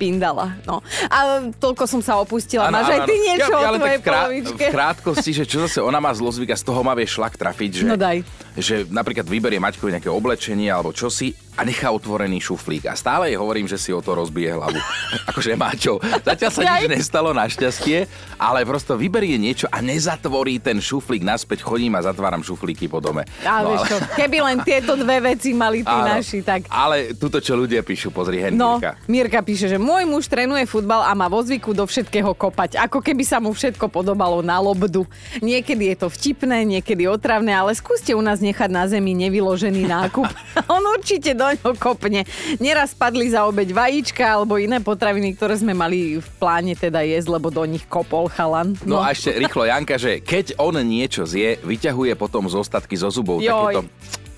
s- 0.00 0.02
pindala. 0.02 0.56
No. 0.64 0.80
A 1.06 1.18
toľko 1.52 1.84
som 1.84 2.00
sa 2.00 2.16
opustila. 2.16 2.66
Áno, 2.66 2.74
Máš 2.74 2.88
aj 2.88 2.98
áno, 2.98 3.06
ty 3.06 3.14
niečo 3.18 3.52
ja, 3.52 3.60
o 3.62 3.76
tvojej 3.76 4.00
krá- 4.00 4.24
polovičke? 4.24 4.64
v 4.64 4.72
krátkosti, 4.72 5.30
že 5.34 5.44
čo 5.44 5.58
zase 5.60 5.78
ona 5.78 5.98
má 5.98 6.08
zlozvyk 6.10 6.48
a 6.48 6.56
z 6.56 6.64
toho 6.64 6.80
má 6.80 6.92
vie 6.92 7.04
šlak 7.04 7.34
trafiť, 7.34 7.70
že, 7.70 7.84
No 7.84 7.94
daj. 7.94 8.24
že 8.54 8.88
napríklad 8.88 9.24
vyberie 9.24 9.58
Maťkovi 9.58 9.92
nejaké 9.92 10.08
oblečenie 10.08 10.66
alebo 10.66 10.90
čosi 10.90 11.36
a 11.54 11.62
nechá 11.62 11.90
otvorený 11.90 12.38
šuflík. 12.38 12.86
A 12.86 12.94
stále 12.94 13.30
jej 13.30 13.38
hovorím, 13.38 13.66
že 13.66 13.76
si 13.76 13.90
o 13.90 14.00
to 14.00 14.14
rozbije 14.14 14.54
hlavu. 14.54 14.78
akože 15.30 15.54
Maťo, 15.54 15.98
zatiaľ 16.22 16.50
sa 16.50 16.62
nič 16.64 16.84
nestalo 16.88 17.30
našťastie, 17.34 18.06
ale 18.36 18.62
prosto 18.64 18.94
vyberie 18.94 19.36
niečo 19.36 19.66
a 19.68 19.78
nezatvorí 19.78 20.58
ten 20.58 20.78
šuflík 20.80 21.20
naspäť. 21.20 21.60
Chodím 21.60 21.98
a 21.98 22.02
zatváram 22.02 22.40
šuflíky 22.40 22.86
po 22.86 23.02
dome. 23.02 23.26
A 23.44 23.60
No, 23.60 23.76
vieš 23.76 23.92
čo, 23.92 23.96
keby 24.16 24.38
len 24.40 24.56
tieto 24.64 24.96
dve 24.96 25.20
veci 25.20 25.52
mali 25.52 25.84
tí 25.84 25.92
Áno, 25.92 26.16
naši, 26.16 26.40
tak... 26.40 26.64
Ale 26.72 27.12
tuto, 27.12 27.42
čo 27.42 27.58
ľudia 27.58 27.84
píšu, 27.84 28.08
pozri, 28.08 28.40
No, 28.50 28.80
Henrika. 28.80 28.96
Mirka 29.04 29.40
píše, 29.44 29.68
že 29.68 29.76
môj 29.76 30.08
muž 30.08 30.30
trénuje 30.32 30.64
futbal 30.64 31.04
a 31.04 31.12
má 31.12 31.28
vo 31.28 31.44
zvyku 31.44 31.76
do 31.76 31.84
všetkého 31.84 32.32
kopať. 32.32 32.80
Ako 32.80 33.04
keby 33.04 33.22
sa 33.26 33.36
mu 33.36 33.52
všetko 33.52 33.90
podobalo 33.92 34.40
na 34.40 34.56
lobdu. 34.56 35.04
Niekedy 35.42 35.92
je 35.92 35.96
to 36.00 36.08
vtipné, 36.08 36.64
niekedy 36.64 37.04
otravné, 37.04 37.52
ale 37.52 37.76
skúste 37.76 38.14
u 38.16 38.22
nás 38.22 38.40
nechať 38.40 38.70
na 38.72 38.88
zemi 38.88 39.12
nevyložený 39.12 39.84
nákup. 39.84 40.24
On 40.72 40.82
určite 40.96 41.36
do 41.36 41.49
ňoho 41.58 41.74
kopne. 41.78 42.26
Neraz 42.62 42.92
padli 42.94 43.30
za 43.32 43.46
obeď 43.46 43.74
vajíčka 43.74 44.22
alebo 44.22 44.60
iné 44.60 44.78
potraviny, 44.78 45.34
ktoré 45.34 45.56
sme 45.58 45.72
mali 45.72 46.18
v 46.20 46.28
pláne 46.38 46.74
teda 46.76 47.02
jesť, 47.02 47.28
lebo 47.36 47.48
do 47.48 47.64
nich 47.66 47.84
kopol 47.86 48.30
chalan. 48.30 48.76
No 48.86 49.00
a 49.02 49.10
ešte 49.14 49.34
rýchlo 49.36 49.66
Janka, 49.66 49.96
že 49.96 50.20
keď 50.22 50.58
on 50.60 50.78
niečo 50.80 51.26
zje, 51.26 51.58
vyťahuje 51.62 52.14
potom 52.14 52.46
zostatky 52.46 52.94
zo 52.98 53.10
zubov. 53.10 53.42
Joj, 53.42 53.74
Takéto... 53.74 53.80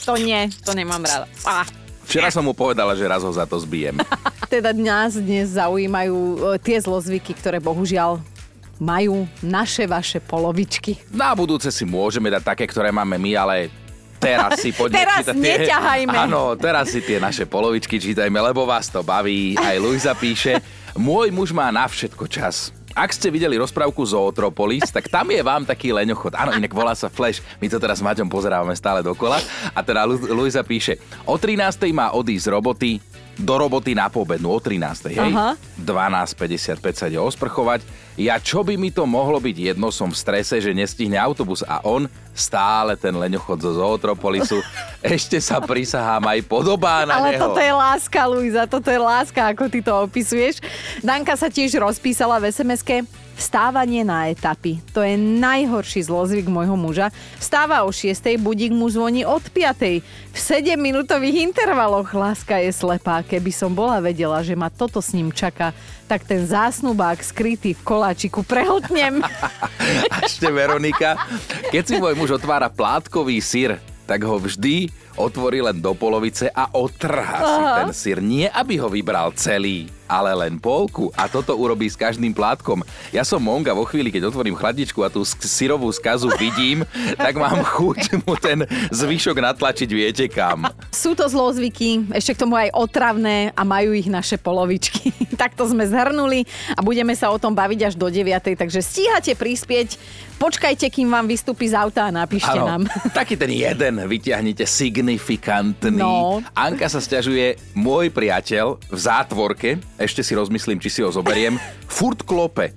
to 0.05 0.15
nie, 0.21 0.49
to 0.63 0.73
nemám 0.73 1.03
rada. 1.05 1.27
Ah. 1.45 1.67
Včera 2.03 2.35
som 2.35 2.43
mu 2.43 2.53
povedala, 2.53 2.99
že 2.99 3.07
raz 3.07 3.23
ho 3.23 3.31
za 3.31 3.47
to 3.47 3.57
zbijem. 3.63 3.97
Teda 4.53 4.75
nás 4.75 5.17
dnes 5.17 5.55
zaujímajú 5.55 6.19
e, 6.19 6.37
tie 6.61 6.77
zlozvyky, 6.77 7.33
ktoré 7.33 7.63
bohužiaľ 7.63 8.21
majú 8.83 9.31
naše 9.41 9.87
vaše 9.87 10.19
polovičky. 10.19 10.99
Na 11.15 11.33
budúce 11.39 11.71
si 11.71 11.87
môžeme 11.87 12.27
dať 12.35 12.43
také, 12.43 12.65
ktoré 12.67 12.91
máme 12.91 13.15
my, 13.15 13.33
ale 13.39 13.71
teraz 14.23 14.63
si 14.63 14.71
poďme 14.71 15.03
Teraz 15.03 15.27
čítať 15.27 15.35
tie... 15.35 15.55
neťahajme. 15.67 16.17
Áno, 16.17 16.55
teraz 16.55 16.95
si 16.95 17.03
tie 17.03 17.19
naše 17.19 17.45
polovičky 17.45 17.99
čítajme, 17.99 18.39
lebo 18.39 18.63
vás 18.63 18.87
to 18.87 19.03
baví. 19.03 19.59
Aj 19.59 19.75
Luisa 19.77 20.15
píše, 20.15 20.63
môj 20.95 21.35
muž 21.35 21.51
má 21.51 21.69
na 21.69 21.85
všetko 21.85 22.31
čas. 22.31 22.71
Ak 22.93 23.09
ste 23.09 23.33
videli 23.33 23.57
rozprávku 23.57 24.05
Zootropolis, 24.05 24.93
tak 24.93 25.09
tam 25.09 25.33
je 25.33 25.41
vám 25.41 25.65
taký 25.65 25.97
leňochod. 25.97 26.37
Áno, 26.37 26.53
inak 26.53 26.77
volá 26.77 26.93
sa 26.93 27.09
Flash. 27.09 27.41
My 27.57 27.65
to 27.65 27.81
teraz 27.81 27.99
s 27.99 28.05
Maťom 28.05 28.29
pozerávame 28.29 28.77
stále 28.77 29.01
dokola. 29.01 29.41
A 29.73 29.81
teda 29.81 30.05
Lu- 30.05 30.21
Luisa 30.37 30.61
píše, 30.61 31.01
o 31.25 31.41
13. 31.41 31.89
má 31.89 32.13
odísť 32.13 32.45
z 32.45 32.53
roboty, 32.53 32.91
do 33.39 33.55
roboty 33.57 33.97
na 33.97 34.13
pobednú 34.13 34.53
o 34.53 34.61
13. 34.61 35.09
Hej? 35.17 35.33
Aha. 35.33 35.57
12.55 35.81 36.79
sa 36.93 37.07
ide 37.09 37.17
osprchovať. 37.17 37.81
Ja 38.21 38.37
čo 38.37 38.61
by 38.61 38.77
mi 38.77 38.93
to 38.93 39.09
mohlo 39.09 39.41
byť 39.41 39.73
jedno, 39.73 39.89
som 39.89 40.13
v 40.13 40.21
strese, 40.21 40.61
že 40.61 40.77
nestihne 40.77 41.17
autobus 41.17 41.65
a 41.65 41.81
on 41.81 42.05
stále 42.37 42.93
ten 42.97 43.13
leňochod 43.17 43.57
zo 43.61 43.73
Zootropolisu 43.81 44.61
ešte 45.01 45.41
sa 45.41 45.65
prisahám 45.65 46.21
aj 46.29 46.41
podobá 46.45 47.09
na 47.09 47.21
Ale 47.21 47.37
neho. 47.37 47.49
toto 47.49 47.61
je 47.61 47.73
láska, 47.73 48.21
Luisa, 48.29 48.63
toto 48.69 48.89
je 48.93 49.01
láska, 49.01 49.49
ako 49.53 49.69
ty 49.73 49.81
to 49.81 49.93
opisuješ. 49.97 50.61
Danka 51.01 51.33
sa 51.37 51.49
tiež 51.49 51.73
rozpísala 51.81 52.37
v 52.37 52.53
sms 52.53 52.85
Vstávanie 53.37 54.05
na 54.05 54.29
etapy. 54.29 54.81
To 54.97 55.01
je 55.01 55.17
najhorší 55.17 56.05
zlozvyk 56.07 56.49
môjho 56.49 56.77
muža. 56.77 57.09
Vstáva 57.41 57.85
o 57.85 57.91
6, 57.91 58.39
budík 58.41 58.73
mu 58.73 58.89
zvoní 58.89 59.25
od 59.25 59.43
5. 59.43 60.01
V 60.33 60.39
7-minútových 60.39 61.45
intervaloch 61.45 62.13
láska 62.13 62.61
je 62.61 62.73
slepá. 62.73 63.25
Keby 63.25 63.53
som 63.53 63.73
bola 63.73 64.01
vedela, 64.01 64.41
že 64.41 64.57
ma 64.57 64.69
toto 64.69 65.01
s 65.01 65.17
ním 65.17 65.33
čaká, 65.33 65.77
tak 66.07 66.29
ten 66.29 66.45
zásnubák 66.45 67.21
skrytý 67.25 67.73
v 67.73 67.85
koláčiku 67.85 68.45
prehltnem. 68.45 69.25
A 69.25 70.17
ešte 70.29 70.49
Veronika, 70.53 71.17
keď 71.73 71.83
si 71.85 71.95
môj 71.97 72.13
muž 72.17 72.37
otvára 72.37 72.69
plátkový 72.69 73.41
syr, 73.41 73.81
tak 74.05 74.29
ho 74.29 74.37
vždy 74.37 74.93
otvorí 75.17 75.61
len 75.65 75.81
do 75.81 75.93
polovice 75.97 76.49
a 76.53 76.69
otrhá 76.73 77.39
si 77.41 77.61
Aha. 77.63 77.77
ten 77.85 77.91
syr. 77.93 78.19
Nie, 78.21 78.49
aby 78.53 78.77
ho 78.81 78.89
vybral 78.93 79.33
celý, 79.37 79.89
ale 80.13 80.37
len 80.37 80.61
polku. 80.61 81.09
A 81.17 81.25
toto 81.25 81.57
urobí 81.57 81.89
s 81.89 81.97
každým 81.97 82.37
plátkom. 82.37 82.85
Ja 83.09 83.25
som 83.25 83.41
monga 83.41 83.73
vo 83.73 83.89
chvíli, 83.89 84.13
keď 84.13 84.29
otvorím 84.29 84.61
chladničku 84.61 85.01
a 85.01 85.09
tú 85.09 85.25
syrovú 85.25 85.89
skazu 85.89 86.29
vidím, 86.37 86.85
tak 87.17 87.41
mám 87.41 87.65
chuť 87.65 88.21
mu 88.29 88.37
ten 88.37 88.69
zvyšok 88.93 89.41
natlačiť 89.41 89.89
viete 89.89 90.29
kam. 90.29 90.69
Sú 90.93 91.17
to 91.17 91.25
zlozvyky, 91.25 92.13
ešte 92.13 92.37
k 92.37 92.43
tomu 92.45 92.61
aj 92.61 92.77
otravné 92.77 93.57
a 93.57 93.63
majú 93.65 93.97
ich 93.97 94.13
naše 94.13 94.37
polovičky. 94.37 95.17
Takto 95.43 95.65
sme 95.65 95.89
zhrnuli 95.89 96.45
a 96.77 96.85
budeme 96.85 97.17
sa 97.17 97.33
o 97.33 97.41
tom 97.41 97.57
baviť 97.57 97.89
až 97.89 97.95
do 97.97 98.13
9. 98.13 98.53
Takže 98.53 98.85
stíhate 98.85 99.33
prispieť, 99.33 99.97
počkajte, 100.37 100.91
kým 100.93 101.09
vám 101.09 101.25
vystúpi 101.25 101.71
z 101.71 101.79
auta 101.79 102.11
a 102.11 102.13
napíšte 102.13 102.59
nám. 102.59 102.85
taký 103.19 103.39
ten 103.39 103.49
jeden 103.49 104.03
vyťahnite 104.03 104.67
signifikantný. 104.67 106.03
No. 106.03 106.43
Anka 106.53 106.91
sa 106.91 106.99
stiažuje, 106.99 107.57
môj 107.73 108.11
priateľ 108.11 108.77
v 108.91 108.99
zátvorke, 108.99 109.71
ešte 110.03 110.27
si 110.27 110.35
rozmyslím, 110.35 110.83
či 110.83 110.91
si 110.91 111.01
ho 111.01 111.11
zoberiem, 111.11 111.57
furt 111.93 112.25
klope. 112.25 112.73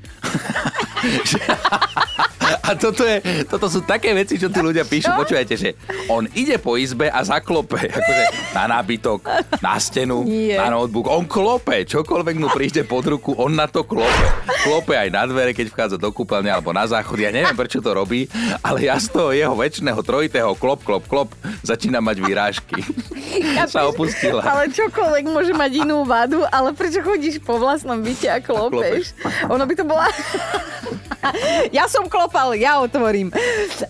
A 2.66 2.74
toto, 2.78 3.06
je, 3.06 3.22
toto 3.46 3.70
sú 3.70 3.86
také 3.86 4.14
veci, 4.14 4.42
čo 4.42 4.50
tu 4.50 4.62
ľudia 4.62 4.86
píšu. 4.86 5.14
Počujete, 5.14 5.54
že 5.54 5.70
on 6.10 6.26
ide 6.34 6.58
po 6.58 6.78
izbe 6.78 7.10
a 7.10 7.22
zaklope. 7.22 7.78
Akože 7.78 8.24
na 8.58 8.66
nábytok, 8.66 9.22
na 9.62 9.78
stenu, 9.78 10.26
Nie. 10.26 10.58
na 10.58 10.74
notebook. 10.74 11.06
On 11.10 11.26
klope. 11.30 11.86
Čokoľvek 11.86 12.36
mu 12.42 12.50
príde 12.50 12.82
pod 12.82 13.06
ruku, 13.06 13.38
on 13.38 13.54
na 13.54 13.70
to 13.70 13.86
klope. 13.86 14.26
Klope 14.66 14.98
aj 14.98 15.14
na 15.14 15.30
dvere, 15.30 15.54
keď 15.54 15.66
vchádza 15.70 15.98
do 16.02 16.10
kúpeľne 16.10 16.50
alebo 16.50 16.74
na 16.74 16.90
záchod. 16.90 17.22
Ja 17.22 17.30
neviem, 17.30 17.54
prečo 17.54 17.86
to 17.86 17.94
robí, 17.94 18.26
ale 18.66 18.90
ja 18.90 18.98
z 18.98 19.14
toho 19.14 19.30
jeho 19.30 19.54
väčšného 19.54 20.02
trojitého 20.02 20.58
klop, 20.58 20.82
klop, 20.82 21.06
klop 21.06 21.30
začína 21.62 22.02
mať 22.02 22.18
výrážky. 22.26 22.82
Ja 23.54 23.70
sa 23.70 23.86
opustila. 23.86 24.42
Ale 24.42 24.74
čokoľvek 24.74 25.26
môže 25.30 25.54
mať 25.54 25.86
inú 25.86 26.02
vadu, 26.02 26.42
ale 26.50 26.74
prečo 26.74 27.06
chodíš 27.06 27.38
po 27.46 27.62
vlastnom 27.62 28.02
byte 28.02 28.26
a 28.26 28.42
klopeš? 28.42 29.05
Ono 29.50 29.64
by 29.66 29.74
to 29.76 29.84
bola... 29.84 30.08
ja 31.78 31.90
som 31.90 32.06
klopal, 32.06 32.54
ja 32.54 32.80
otvorím. 32.82 33.34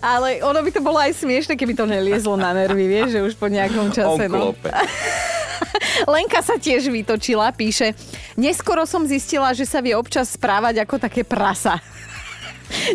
Ale 0.00 0.40
ono 0.40 0.60
by 0.64 0.70
to 0.72 0.80
bolo 0.80 0.96
aj 0.96 1.12
smiešne, 1.16 1.54
keby 1.54 1.76
to 1.76 1.84
neliezlo 1.84 2.34
na 2.34 2.56
nervy, 2.56 2.88
vieš, 2.88 3.08
že 3.16 3.20
už 3.20 3.34
po 3.36 3.46
nejakom 3.52 3.92
On 3.92 3.94
čase. 3.94 4.24
no. 4.28 4.52
klope. 4.52 4.70
Lenka 6.12 6.40
sa 6.44 6.60
tiež 6.60 6.88
vytočila, 6.92 7.48
píše, 7.52 7.96
neskoro 8.36 8.84
som 8.84 9.08
zistila, 9.08 9.52
že 9.56 9.64
sa 9.64 9.80
vie 9.80 9.96
občas 9.96 10.36
správať 10.36 10.84
ako 10.84 10.96
také 11.00 11.24
prasa. 11.24 11.80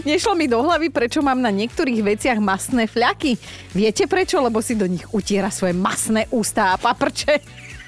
Nešlo 0.04 0.36
mi 0.36 0.52
do 0.52 0.60
hlavy, 0.60 0.92
prečo 0.92 1.24
mám 1.24 1.40
na 1.40 1.48
niektorých 1.48 2.04
veciach 2.04 2.40
masné 2.44 2.92
fľaky. 2.92 3.40
Viete 3.72 4.04
prečo? 4.04 4.44
Lebo 4.44 4.60
si 4.60 4.76
do 4.76 4.84
nich 4.84 5.08
utiera 5.16 5.48
svoje 5.48 5.72
masné 5.72 6.28
ústa 6.28 6.76
a 6.76 6.80
paprče. 6.80 7.40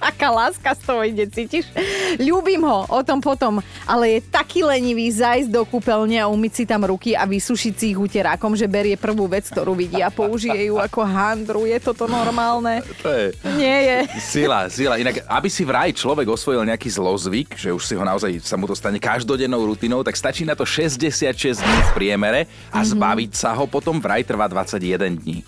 Aká 0.04 0.28
láska 0.28 0.76
z 0.76 0.82
toho 0.84 1.02
ide, 1.08 1.26
cítiš? 1.32 1.72
Ľúbim 2.20 2.60
ho, 2.68 2.84
o 2.92 3.02
tom 3.08 3.24
potom, 3.24 3.64
ale 3.88 4.20
je 4.20 4.28
taký 4.28 4.68
lenivý 4.68 5.08
zajsť 5.08 5.50
do 5.50 5.64
kúpeľne 5.64 6.20
a 6.20 6.28
umyť 6.28 6.52
si 6.52 6.64
tam 6.68 6.84
ruky 6.84 7.16
a 7.16 7.24
vysušiť 7.24 7.74
si 7.74 7.96
ich 7.96 8.00
uterákom, 8.00 8.54
že 8.60 8.68
berie 8.68 9.00
prvú 9.00 9.32
vec, 9.32 9.48
ktorú 9.48 9.72
vidí 9.74 10.04
a 10.04 10.12
použije 10.12 10.68
ju 10.68 10.76
ako 10.78 11.02
handru. 11.08 11.64
Je 11.64 11.80
toto 11.80 12.06
normálne? 12.06 12.84
To 13.00 13.10
je... 13.10 13.26
Nie 13.56 13.78
je. 13.88 13.98
Sila, 14.20 14.68
sila. 14.68 15.00
Inak, 15.00 15.24
aby 15.24 15.48
si 15.48 15.64
vraj 15.64 15.96
človek 15.96 16.28
osvojil 16.28 16.68
nejaký 16.68 16.92
zlozvyk, 16.92 17.56
že 17.56 17.72
už 17.72 17.84
si 17.84 17.96
ho 17.96 18.04
naozaj 18.04 18.44
sa 18.44 18.60
mu 18.60 18.68
to 18.68 18.76
stane 18.76 19.00
každodennou 19.00 19.64
rutinou, 19.64 20.04
tak 20.04 20.20
stačí 20.20 20.44
na 20.44 20.54
to 20.54 20.68
66 20.68 21.64
dní 21.64 21.80
v 21.88 21.92
priemere 21.96 22.42
a 22.76 22.84
zbaviť 22.84 23.32
sa 23.32 23.56
ho 23.56 23.66
potom 23.66 24.04
vraj 24.04 24.28
trvá 24.28 24.52
21 24.52 25.24
dní. 25.24 25.42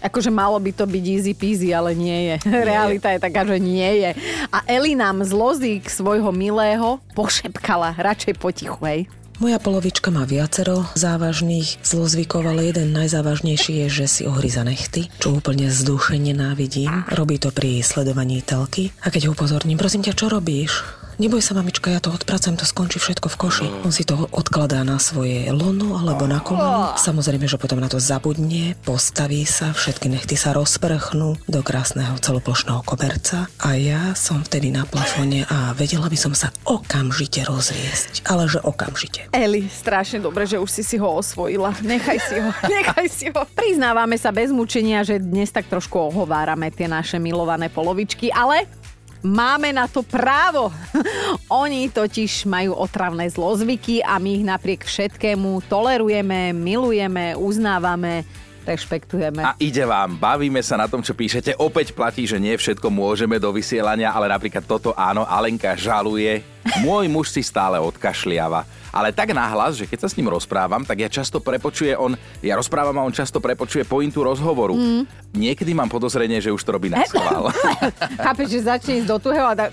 Akože 0.00 0.32
malo 0.32 0.56
by 0.56 0.72
to 0.72 0.84
byť 0.88 1.04
easy 1.04 1.32
peasy, 1.36 1.76
ale 1.76 1.92
nie 1.92 2.32
je. 2.32 2.36
Realita 2.48 3.12
je 3.12 3.20
taká, 3.20 3.44
že 3.44 3.60
nie 3.60 4.04
je. 4.04 4.10
A 4.48 4.64
Eli 4.64 4.96
nám 4.96 5.22
zlozík 5.24 5.86
svojho 5.92 6.32
milého 6.32 6.98
pošepkala 7.12 7.96
radšej 8.00 8.34
potichu, 8.40 8.80
hej. 8.84 9.00
Moja 9.40 9.56
polovička 9.56 10.12
má 10.12 10.28
viacero 10.28 10.84
závažných 10.92 11.80
zlozvykov, 11.80 12.44
ale 12.44 12.76
jeden 12.76 12.92
najzávažnejší 12.92 13.88
je, 13.88 14.04
že 14.04 14.06
si 14.06 14.22
ohryza 14.28 14.60
nechty, 14.68 15.08
čo 15.16 15.32
úplne 15.32 15.72
zdušene 15.72 16.36
návidím. 16.36 17.08
Robí 17.08 17.40
to 17.40 17.48
pri 17.48 17.80
sledovaní 17.80 18.44
telky. 18.44 18.92
A 19.00 19.08
keď 19.08 19.32
ho 19.32 19.32
upozorním, 19.32 19.80
prosím 19.80 20.04
ťa, 20.04 20.12
čo 20.12 20.28
robíš? 20.28 20.99
Neboj 21.20 21.44
sa, 21.44 21.52
mamička, 21.52 21.92
ja 21.92 22.00
to 22.00 22.16
odpracujem, 22.16 22.56
to 22.56 22.64
skončí 22.64 22.96
všetko 22.96 23.28
v 23.28 23.36
koši. 23.36 23.66
On 23.84 23.92
si 23.92 24.08
to 24.08 24.24
odkladá 24.32 24.80
na 24.88 24.96
svoje 24.96 25.52
lono 25.52 26.00
alebo 26.00 26.24
na 26.24 26.40
koleno. 26.40 26.96
Samozrejme, 26.96 27.44
že 27.44 27.60
potom 27.60 27.76
na 27.76 27.92
to 27.92 28.00
zabudne, 28.00 28.72
postaví 28.88 29.44
sa, 29.44 29.76
všetky 29.76 30.08
nechty 30.08 30.32
sa 30.32 30.56
rozprchnú 30.56 31.36
do 31.44 31.60
krásneho 31.60 32.16
celoplošného 32.24 32.80
koberca 32.88 33.52
a 33.60 33.76
ja 33.76 34.16
som 34.16 34.40
vtedy 34.40 34.72
na 34.72 34.88
plafone 34.88 35.44
a 35.52 35.76
vedela 35.76 36.08
by 36.08 36.16
som 36.16 36.32
sa 36.32 36.56
okamžite 36.64 37.44
rozviesť. 37.44 38.24
Ale 38.24 38.48
že 38.48 38.64
okamžite. 38.64 39.28
Eli, 39.36 39.68
strašne 39.68 40.24
dobre, 40.24 40.48
že 40.48 40.56
už 40.56 40.72
si 40.72 40.80
si 40.80 40.96
ho 40.96 41.20
osvojila. 41.20 41.76
Nechaj 41.84 42.16
si 42.16 42.40
ho, 42.40 42.48
nechaj 42.80 43.06
si 43.12 43.28
ho. 43.28 43.44
Priznávame 43.52 44.16
sa 44.16 44.32
bez 44.32 44.48
mučenia, 44.48 45.04
že 45.04 45.20
dnes 45.20 45.52
tak 45.52 45.68
trošku 45.68 46.00
ohovárame 46.00 46.72
tie 46.72 46.88
naše 46.88 47.20
milované 47.20 47.68
polovičky, 47.68 48.32
ale 48.32 48.79
Máme 49.20 49.68
na 49.76 49.84
to 49.84 50.00
právo. 50.00 50.72
Oni 51.62 51.92
totiž 51.92 52.48
majú 52.48 52.72
otravné 52.72 53.28
zlozvyky 53.28 54.00
a 54.00 54.16
my 54.16 54.40
ich 54.40 54.44
napriek 54.48 54.80
všetkému 54.88 55.68
tolerujeme, 55.68 56.56
milujeme, 56.56 57.36
uznávame, 57.36 58.24
rešpektujeme. 58.64 59.44
A 59.44 59.52
ide 59.60 59.84
vám, 59.84 60.16
bavíme 60.16 60.64
sa 60.64 60.80
na 60.80 60.88
tom, 60.88 61.04
čo 61.04 61.12
píšete. 61.12 61.60
Opäť 61.60 61.92
platí, 61.92 62.24
že 62.24 62.40
nie 62.40 62.56
všetko 62.56 62.88
môžeme 62.88 63.36
do 63.36 63.52
vysielania, 63.52 64.08
ale 64.08 64.32
napríklad 64.32 64.64
toto 64.64 64.96
áno, 64.96 65.28
Alenka 65.28 65.76
žaluje. 65.76 66.40
Môj 66.80 67.12
muž 67.12 67.28
si 67.28 67.44
stále 67.44 67.76
odkašliava. 67.76 68.79
Ale 68.90 69.14
tak 69.14 69.30
nahlas, 69.30 69.78
že 69.78 69.86
keď 69.86 70.06
sa 70.06 70.08
s 70.10 70.16
ním 70.18 70.30
rozprávam, 70.30 70.82
tak 70.82 70.98
ja 70.98 71.08
často 71.08 71.38
prepočuje 71.38 71.94
on, 71.94 72.18
ja 72.42 72.58
rozprávam 72.58 72.98
a 72.98 73.06
on 73.06 73.14
často 73.14 73.38
prepočuje 73.38 73.86
pointu 73.86 74.26
rozhovoru. 74.26 74.74
Mm. 74.74 75.02
Niekedy 75.30 75.70
mám 75.72 75.86
podozrenie, 75.86 76.42
že 76.42 76.50
už 76.50 76.62
to 76.66 76.74
robí 76.74 76.90
na 76.90 77.06
schvál. 77.06 77.54
Chápeš, 78.26 78.48
že 78.50 78.60
začne 78.66 78.92
ísť 79.02 79.08
do 79.08 79.16
tuhého 79.22 79.46
a 79.46 79.54
tak... 79.54 79.70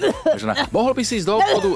Mohol 0.70 0.94
by 1.02 1.04
si 1.04 1.18
ísť 1.18 1.28
do 1.28 1.36
obchodu? 1.42 1.70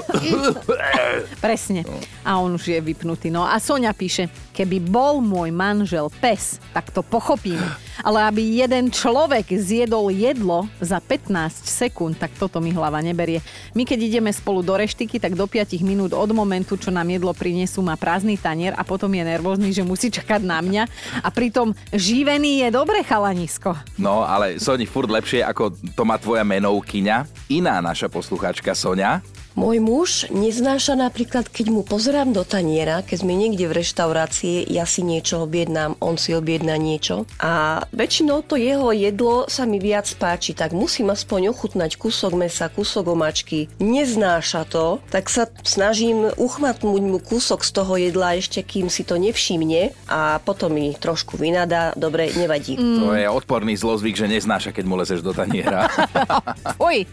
Presne. 1.44 1.82
A 2.22 2.38
on 2.38 2.54
už 2.54 2.70
je 2.70 2.78
vypnutý. 2.78 3.34
No 3.34 3.42
a 3.42 3.58
Sonia 3.58 3.90
píše, 3.90 4.30
keby 4.52 4.78
bol 4.84 5.24
môj 5.24 5.48
manžel 5.50 6.12
pes, 6.20 6.60
tak 6.76 6.92
to 6.92 7.00
pochopím. 7.00 7.60
Ale 8.04 8.24
aby 8.28 8.62
jeden 8.62 8.88
človek 8.92 9.48
zjedol 9.52 10.12
jedlo 10.12 10.68
za 10.80 11.00
15 11.00 11.64
sekúnd, 11.64 12.16
tak 12.16 12.32
toto 12.36 12.60
mi 12.60 12.72
hlava 12.72 13.00
neberie. 13.00 13.40
My 13.72 13.84
keď 13.88 13.98
ideme 14.08 14.30
spolu 14.32 14.60
do 14.64 14.76
reštiky, 14.76 15.16
tak 15.20 15.36
do 15.36 15.44
5 15.48 15.76
minút 15.84 16.12
od 16.12 16.30
momentu, 16.32 16.76
čo 16.76 16.92
nám 16.92 17.08
jedlo 17.08 17.32
prinesú, 17.32 17.80
má 17.84 17.96
prázdny 17.96 18.36
tanier 18.36 18.76
a 18.76 18.82
potom 18.84 19.08
je 19.12 19.24
nervózny, 19.24 19.72
že 19.72 19.86
musí 19.86 20.12
čakať 20.12 20.40
na 20.44 20.60
mňa. 20.60 20.82
A 21.24 21.28
pritom 21.32 21.72
živený 21.92 22.66
je 22.66 22.68
dobre 22.72 23.00
chalanisko. 23.04 23.76
No, 23.96 24.24
ale 24.24 24.60
Soni, 24.60 24.84
furt 24.84 25.08
lepšie, 25.08 25.44
ako 25.44 25.72
to 25.96 26.02
má 26.04 26.20
tvoja 26.20 26.42
menovkyňa. 26.44 27.48
Iná 27.52 27.78
naša 27.80 28.12
poslucháčka 28.12 28.76
Sonia, 28.76 29.22
Môj 29.52 29.84
muž 29.84 30.10
neznáša 30.32 30.96
napríklad, 30.96 31.44
keď 31.44 31.66
mu 31.68 31.84
pozerám 31.84 32.32
do 32.32 32.40
taniera, 32.40 33.04
keď 33.04 33.20
sme 33.20 33.36
niekde 33.36 33.68
v 33.68 33.84
reštaurácii, 33.84 34.64
ja 34.72 34.88
si 34.88 35.04
niečo 35.04 35.44
objednám, 35.44 36.00
on 36.00 36.16
si 36.16 36.32
objedná 36.32 36.80
niečo 36.80 37.28
a 37.36 37.84
väčšinou 37.92 38.40
to 38.48 38.56
jeho 38.56 38.96
jedlo 38.96 39.44
sa 39.52 39.68
mi 39.68 39.76
viac 39.76 40.08
páči, 40.16 40.56
tak 40.56 40.72
musím 40.72 41.12
aspoň 41.12 41.52
ochutnať 41.52 42.00
kúsok 42.00 42.32
mesa, 42.32 42.72
kúsok 42.72 43.12
omačky. 43.12 43.68
Neznáša 43.76 44.64
to, 44.72 45.04
tak 45.12 45.28
sa 45.28 45.44
snažím 45.60 46.32
uchmatnúť 46.40 47.02
mu 47.04 47.20
kúsok 47.20 47.60
z 47.60 47.70
toho 47.76 47.92
jedla 48.00 48.40
ešte, 48.40 48.64
kým 48.64 48.88
si 48.88 49.04
to 49.04 49.20
nevšimne 49.20 49.92
a 50.08 50.40
potom 50.40 50.72
mi 50.72 50.96
trošku 50.96 51.36
vynadá, 51.36 51.92
dobre, 51.92 52.32
nevadí. 52.32 52.80
Mm. 52.80 52.96
To 53.04 53.06
je 53.12 53.26
odporný 53.28 53.76
zlozvyk, 53.76 54.16
že 54.16 54.32
neznáša, 54.32 54.72
keď 54.72 54.84
mu 54.88 54.96
lezeš 54.96 55.20
do 55.20 55.36
taniera. 55.36 55.92
Uj, 56.88 57.04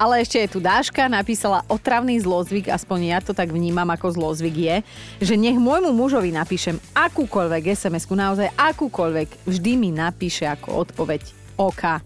ale 0.00 0.24
ešte 0.24 0.40
je 0.40 0.48
tu 0.48 0.58
Dáška, 0.62 1.12
napísala 1.12 1.60
otravný 1.82 2.22
zlozvyk, 2.22 2.70
aspoň 2.70 2.98
ja 3.10 3.18
to 3.18 3.34
tak 3.34 3.50
vnímam 3.50 3.90
ako 3.90 4.14
zlozvyk 4.14 4.54
je, 4.54 4.76
že 5.18 5.34
nech 5.34 5.58
môjmu 5.58 5.90
mužovi 5.90 6.30
napíšem 6.30 6.78
akúkoľvek 6.94 7.74
SMS-ku, 7.74 8.14
naozaj 8.14 8.54
akúkoľvek, 8.54 9.50
vždy 9.50 9.72
mi 9.74 9.90
napíše 9.90 10.46
ako 10.46 10.86
odpoveď 10.86 11.26
OK. 11.58 11.98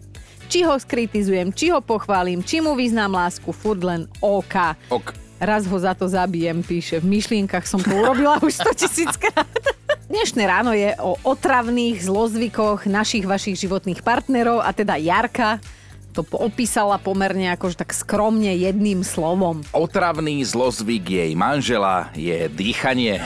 Či 0.48 0.64
ho 0.64 0.80
skritizujem, 0.80 1.52
či 1.52 1.68
ho 1.76 1.84
pochválim, 1.84 2.40
či 2.40 2.64
mu 2.64 2.72
vyznám 2.72 3.20
lásku, 3.20 3.52
furt 3.52 3.84
len 3.84 4.08
OK. 4.24 4.56
Ok. 4.88 5.12
Raz 5.36 5.68
ho 5.68 5.76
za 5.76 5.92
to 5.92 6.08
zabijem, 6.08 6.64
píše. 6.64 7.04
V 7.04 7.12
myšlienkach 7.12 7.68
som 7.68 7.76
to 7.76 7.92
urobila 7.92 8.40
už 8.40 8.56
100 8.56 8.80
tisíckrát. 8.80 9.44
Dnešné 10.08 10.48
ráno 10.48 10.72
je 10.72 10.96
o 11.04 11.20
otravných 11.20 12.00
zlozvykoch 12.00 12.88
našich 12.88 13.28
vašich 13.28 13.60
životných 13.60 14.00
partnerov 14.00 14.64
a 14.64 14.72
teda 14.72 14.96
Jarka 14.96 15.60
to 16.16 16.24
opísala 16.40 16.96
pomerne 16.96 17.52
akože 17.52 17.76
tak 17.76 17.92
skromne 17.92 18.56
jedným 18.56 19.04
slovom. 19.04 19.60
Otravný 19.76 20.40
zlozvyk 20.40 21.04
jej 21.04 21.32
manžela 21.36 22.08
je 22.16 22.48
dýchanie. 22.48 23.20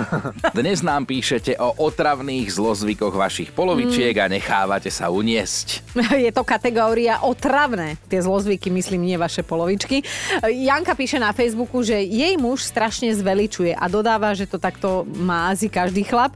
Dnes 0.56 0.80
nám 0.80 1.04
píšete 1.04 1.60
o 1.60 1.76
otravných 1.76 2.48
zlozvykoch 2.48 3.12
vašich 3.12 3.52
polovičiek 3.52 4.16
mm. 4.16 4.22
a 4.24 4.26
nechávate 4.32 4.88
sa 4.88 5.12
uniesť. 5.12 5.84
Je 6.24 6.32
to 6.32 6.40
kategória 6.40 7.20
otravné. 7.20 8.00
Tie 8.08 8.20
zlozvyky, 8.24 8.72
myslím, 8.72 9.04
nie 9.04 9.20
vaše 9.20 9.44
polovičky. 9.44 10.00
Janka 10.48 10.96
píše 10.96 11.20
na 11.20 11.36
Facebooku, 11.36 11.84
že 11.84 11.98
jej 12.00 12.38
muž 12.40 12.64
strašne 12.64 13.12
zveličuje 13.12 13.76
a 13.76 13.84
dodáva, 13.90 14.32
že 14.32 14.46
to 14.46 14.56
takto 14.56 15.04
má 15.18 15.50
asi 15.52 15.68
každý 15.68 16.06
chlap. 16.06 16.32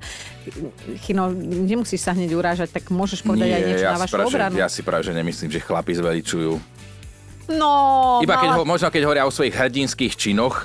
Chino, 1.01 1.33
nemusíš 1.33 2.01
sa 2.01 2.13
hneď 2.13 2.33
urážať, 2.33 2.69
tak 2.71 2.89
môžeš 2.89 3.23
povedať 3.23 3.49
Nie, 3.49 3.57
aj 3.57 3.63
niečo 3.65 3.87
ja 3.87 3.93
na 3.93 4.01
vašu 4.01 4.15
práve, 4.15 4.29
obranu. 4.29 4.55
Ja 4.57 4.69
si 4.69 4.81
práve, 4.81 5.03
že 5.03 5.13
nemyslím, 5.13 5.49
že 5.49 5.61
chlapi 5.61 5.93
zveličujú. 5.95 6.53
No, 7.45 7.73
Iba 8.25 8.41
keď, 8.41 8.49
mala- 8.51 8.59
ho, 8.59 8.63
možno 8.65 8.89
keď 8.89 9.03
hovoria 9.05 9.25
o 9.25 9.33
svojich 9.33 9.53
hrdinských 9.53 10.17
činoch, 10.17 10.65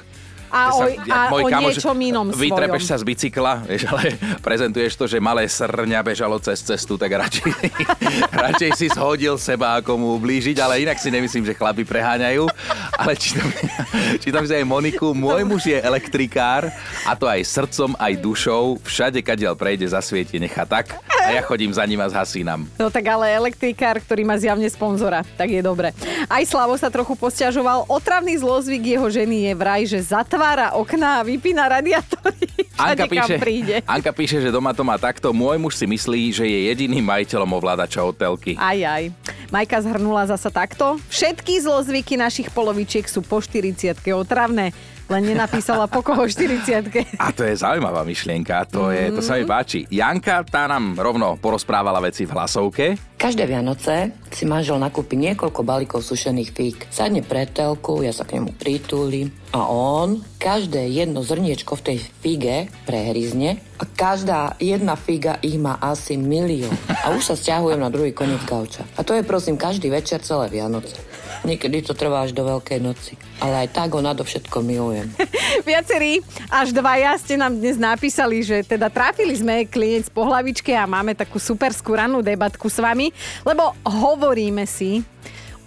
a, 0.49 0.73
o, 0.73 0.81
Že 0.81 1.13
a 1.13 1.19
môj 1.29 1.43
o 1.45 1.47
kamoš, 1.49 1.73
niečom 1.77 1.97
inom 2.01 2.27
Vytrepeš 2.33 2.83
svojom. 2.85 2.97
sa 2.97 3.01
z 3.01 3.03
bicykla, 3.05 3.53
vieš, 3.69 3.83
ale 3.89 4.01
prezentuješ 4.47 4.93
to, 4.97 5.05
že 5.05 5.17
malé 5.21 5.45
srňa 5.45 5.99
bežalo 6.01 6.41
cez 6.41 6.59
cestu, 6.65 6.97
tak 6.97 7.13
radšej, 7.13 7.53
radšej 8.49 8.71
si 8.73 8.85
zhodil 8.89 9.37
seba, 9.37 9.77
ako 9.77 10.01
mu 10.01 10.07
ublížiť, 10.17 10.57
ale 10.57 10.81
inak 10.81 10.97
si 10.97 11.13
nemyslím, 11.13 11.45
že 11.45 11.53
chlapi 11.53 11.85
preháňajú. 11.85 12.49
Ale 12.97 13.13
čítam, 13.15 13.47
čítam 14.23 14.43
si 14.43 14.53
aj 14.57 14.65
Moniku, 14.65 15.13
môj 15.13 15.45
muž 15.45 15.69
je 15.69 15.77
elektrikár 15.77 16.67
a 17.05 17.13
to 17.13 17.29
aj 17.29 17.45
srdcom, 17.45 17.93
aj 17.95 18.13
dušou. 18.17 18.81
Všade, 18.81 19.21
kadiaľ 19.21 19.53
prejde, 19.53 19.85
zasvieti, 19.85 20.41
nechá 20.41 20.65
tak 20.65 20.97
a 21.29 21.37
ja 21.37 21.45
chodím 21.45 21.69
za 21.69 21.85
ním 21.85 22.01
a 22.01 22.09
zhasínam. 22.09 22.65
No 22.81 22.89
tak 22.89 23.05
ale 23.05 23.29
elektrikár, 23.29 24.01
ktorý 24.01 24.25
má 24.25 24.33
zjavne 24.41 24.65
sponzora, 24.65 25.21
tak 25.37 25.53
je 25.53 25.61
dobre. 25.61 25.93
Aj 26.25 26.41
Slavo 26.41 26.73
sa 26.73 26.89
trochu 26.89 27.13
posťažoval. 27.13 27.85
Otravný 27.85 28.33
zlozvyk 28.41 28.97
jeho 28.97 29.05
ženy 29.13 29.45
je 29.45 29.53
vraj, 29.53 29.85
že 29.85 30.01
zatvára 30.01 30.73
okná 30.73 31.21
a 31.21 31.25
vypína 31.25 31.69
radiátory. 31.69 32.49
Anka 32.79 33.05
píše, 33.05 33.35
príde. 33.37 33.75
Anka 33.85 34.09
píše, 34.09 34.41
že 34.41 34.49
doma 34.49 34.73
to 34.73 34.81
má 34.81 34.97
takto. 34.97 35.29
Môj 35.29 35.61
muž 35.61 35.77
si 35.77 35.85
myslí, 35.85 36.21
že 36.33 36.45
je 36.49 36.59
jediným 36.73 37.05
majiteľom 37.05 37.51
ovládača 37.61 38.01
hotelky. 38.01 38.57
Aj, 38.57 38.79
aj. 38.79 39.13
Majka 39.53 39.83
zhrnula 39.83 40.25
zasa 40.25 40.49
takto. 40.49 40.97
Všetky 41.11 41.59
zlozvyky 41.61 42.15
našich 42.15 42.49
polovičiek 42.49 43.05
sú 43.05 43.21
po 43.21 43.43
40 43.43 43.93
otravné. 44.15 44.71
Len 45.09 45.25
nenapísala 45.25 45.89
po 45.89 46.05
koho 46.05 46.29
40 46.29 47.17
A 47.17 47.33
to 47.33 47.41
je 47.41 47.57
zaujímavá 47.57 48.05
myšlienka, 48.05 48.69
to, 48.69 48.93
je, 48.93 49.09
to 49.09 49.25
sa 49.25 49.41
mi 49.41 49.45
páči. 49.49 49.89
Janka, 49.89 50.45
tá 50.45 50.69
nám 50.69 50.93
rovno 51.01 51.33
porozprávala 51.41 51.97
veci 51.97 52.29
v 52.29 52.33
hlasovke. 52.37 52.85
Každé 53.17 53.49
Vianoce 53.49 54.13
si 54.29 54.45
manžel 54.45 54.77
nakúpi 54.77 55.17
niekoľko 55.17 55.65
balíkov 55.65 56.05
sušených 56.05 56.49
fík. 56.53 56.77
Sadne 56.93 57.25
pre 57.25 57.49
telku, 57.49 58.05
ja 58.05 58.13
sa 58.13 58.21
k 58.21 58.37
nemu 58.37 58.53
pritúlim 58.53 59.33
a 59.49 59.65
on 59.65 60.21
každé 60.37 60.85
jedno 60.93 61.25
zrniečko 61.25 61.73
v 61.81 61.85
tej 61.89 61.97
fige 62.21 62.57
prehryzne 62.85 63.57
a 63.81 63.83
každá 63.89 64.53
jedna 64.61 64.93
figa 64.93 65.41
ich 65.41 65.57
má 65.57 65.81
asi 65.81 66.21
milión. 66.21 66.71
A 67.01 67.17
už 67.17 67.33
sa 67.33 67.35
stiahujem 67.35 67.81
na 67.81 67.89
druhý 67.89 68.13
koniec 68.13 68.45
gauča. 68.45 68.85
A 68.93 69.01
to 69.01 69.17
je 69.17 69.25
prosím 69.25 69.57
každý 69.57 69.89
večer 69.89 70.21
celé 70.21 70.53
Vianoce. 70.53 71.08
Niekedy 71.47 71.87
to 71.87 71.95
trvá 71.95 72.27
až 72.27 72.35
do 72.35 72.43
Veľkej 72.43 72.79
noci. 72.83 73.15
Ale 73.39 73.63
aj 73.63 73.71
tak 73.71 73.95
ho 73.95 74.03
nadovšetko 74.03 74.59
milujem. 74.59 75.07
Viacerí, 75.69 76.19
až 76.51 76.75
dvaja 76.75 77.15
ste 77.15 77.39
nám 77.39 77.55
dnes 77.55 77.79
napísali, 77.79 78.43
že 78.43 78.59
teda 78.67 78.91
trafili 78.91 79.31
sme 79.31 79.63
klinec 79.63 80.11
po 80.11 80.27
hlavičke 80.27 80.75
a 80.75 80.83
máme 80.83 81.15
takú 81.15 81.39
super 81.39 81.71
skúranú 81.71 82.19
debatku 82.19 82.67
s 82.67 82.83
vami, 82.83 83.15
lebo 83.47 83.71
hovoríme 83.87 84.67
si 84.67 84.99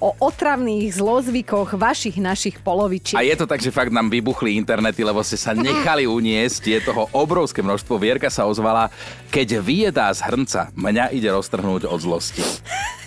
o 0.02 0.10
otravných 0.18 0.98
zlozvykoch 0.98 1.78
vašich 1.78 2.18
našich 2.18 2.58
polovičiek. 2.58 3.14
A 3.14 3.22
je 3.22 3.38
to 3.38 3.46
tak, 3.46 3.62
že 3.62 3.70
fakt 3.70 3.94
nám 3.94 4.10
vybuchli 4.10 4.58
internety, 4.58 5.06
lebo 5.06 5.22
ste 5.22 5.38
sa 5.38 5.54
nechali 5.70 6.10
uniesť. 6.10 6.62
Je 6.68 6.78
toho 6.82 7.06
obrovské 7.14 7.62
množstvo. 7.62 8.02
Vierka 8.02 8.26
sa 8.26 8.50
ozvala, 8.50 8.90
keď 9.30 9.62
vyjedá 9.62 10.10
z 10.10 10.26
hrnca, 10.26 10.74
mňa 10.74 11.14
ide 11.14 11.30
roztrhnúť 11.30 11.86
od 11.86 11.98
zlosti. 12.02 12.42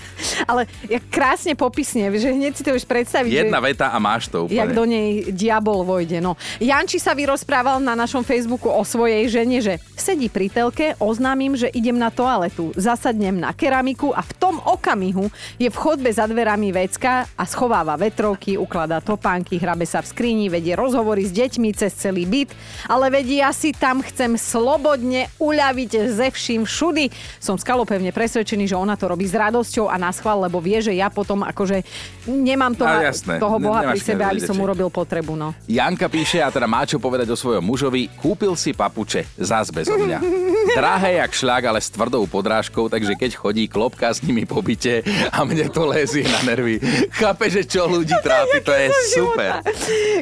Ale 0.46 0.68
jak 0.86 1.04
krásne 1.10 1.54
popisne, 1.54 2.10
že 2.16 2.32
hneď 2.32 2.54
si 2.56 2.64
to 2.64 2.72
už 2.72 2.86
predstaviť, 2.86 3.32
Jedna 3.46 3.60
že... 3.60 3.66
veta 3.72 3.88
a 3.90 3.98
máš 3.98 4.28
to 4.28 4.46
Jak 4.48 4.72
úplne. 4.72 4.78
do 4.78 4.84
nej 4.86 5.08
diabol 5.32 5.84
vojde. 5.84 6.20
No. 6.20 6.34
Janči 6.58 6.98
sa 6.98 7.12
vyrozprával 7.12 7.80
na 7.80 7.94
našom 7.94 8.22
Facebooku 8.22 8.68
o 8.68 8.84
svojej 8.84 9.28
žene, 9.28 9.60
že 9.60 9.78
sedí 9.94 10.28
pri 10.28 10.48
telke, 10.48 10.94
oznámim, 10.98 11.54
že 11.56 11.70
idem 11.72 11.96
na 11.96 12.10
toaletu, 12.10 12.72
zasadnem 12.76 13.36
na 13.36 13.52
keramiku 13.52 14.12
a 14.12 14.22
v 14.22 14.32
tom 14.36 14.56
okamihu 14.62 15.28
je 15.58 15.68
v 15.68 15.76
chodbe 15.76 16.10
za 16.10 16.26
dverami 16.26 16.72
vecka 16.72 17.28
a 17.34 17.44
schováva 17.44 17.94
vetrovky, 17.96 18.56
ukladá 18.56 19.04
topánky, 19.04 19.60
hrabe 19.60 19.84
sa 19.84 20.00
v 20.00 20.10
skrini, 20.10 20.46
vedie 20.48 20.74
rozhovory 20.74 21.28
s 21.28 21.36
deťmi 21.36 21.70
cez 21.76 21.92
celý 21.94 22.24
byt, 22.24 22.56
ale 22.88 23.12
vedie 23.12 23.44
ja 23.44 23.52
si 23.52 23.76
tam 23.76 24.00
chcem 24.00 24.40
slobodne 24.40 25.28
uľaviť 25.38 25.92
ze 26.08 26.28
vším 26.32 26.64
všudy. 26.64 27.12
Som 27.44 27.60
skalopevne 27.60 28.16
presvedčený, 28.16 28.72
že 28.72 28.80
ona 28.80 28.96
to 28.96 29.12
robí 29.12 29.28
s 29.28 29.36
radosťou 29.36 29.92
a 29.92 30.00
na 30.00 30.15
schvál, 30.16 30.40
lebo 30.48 30.64
vie, 30.64 30.80
že 30.80 30.96
ja 30.96 31.12
potom 31.12 31.44
akože 31.44 31.84
nemám 32.24 32.72
toho, 32.72 32.96
A 32.96 33.12
jasné, 33.12 33.36
toho 33.36 33.60
Boha 33.60 33.92
pri 33.92 34.00
sebe, 34.00 34.24
aby 34.24 34.40
som 34.40 34.56
urobil 34.56 34.88
potrebu. 34.88 35.36
No. 35.36 35.52
Janka 35.68 36.08
píše 36.08 36.40
a 36.40 36.48
teda 36.48 36.66
má 36.66 36.88
čo 36.88 36.96
povedať 36.96 37.28
o 37.28 37.38
svojom 37.38 37.62
mužovi. 37.62 38.08
Kúpil 38.16 38.56
si 38.56 38.72
papuče, 38.72 39.28
zás 39.36 39.68
bezo 39.68 40.00
mňa. 40.00 40.20
Drahé 40.74 41.22
jak 41.22 41.32
šľak, 41.32 41.64
ale 41.70 41.80
s 41.80 41.90
tvrdou 41.90 42.26
podrážkou, 42.26 42.90
takže 42.90 43.14
keď 43.14 43.32
chodí, 43.38 43.70
klopka 43.70 44.10
s 44.10 44.26
nimi 44.26 44.44
po 44.44 44.60
byte 44.60 45.06
a 45.30 45.40
mne 45.44 45.70
to 45.70 45.86
lezie 45.86 46.26
na 46.26 46.42
nervy. 46.42 46.82
Chápe, 47.14 47.48
že 47.48 47.62
čo 47.64 47.86
ľudí 47.86 48.16
trápi, 48.26 48.66
to 48.66 48.74
je 48.74 48.88
super. 49.14 49.62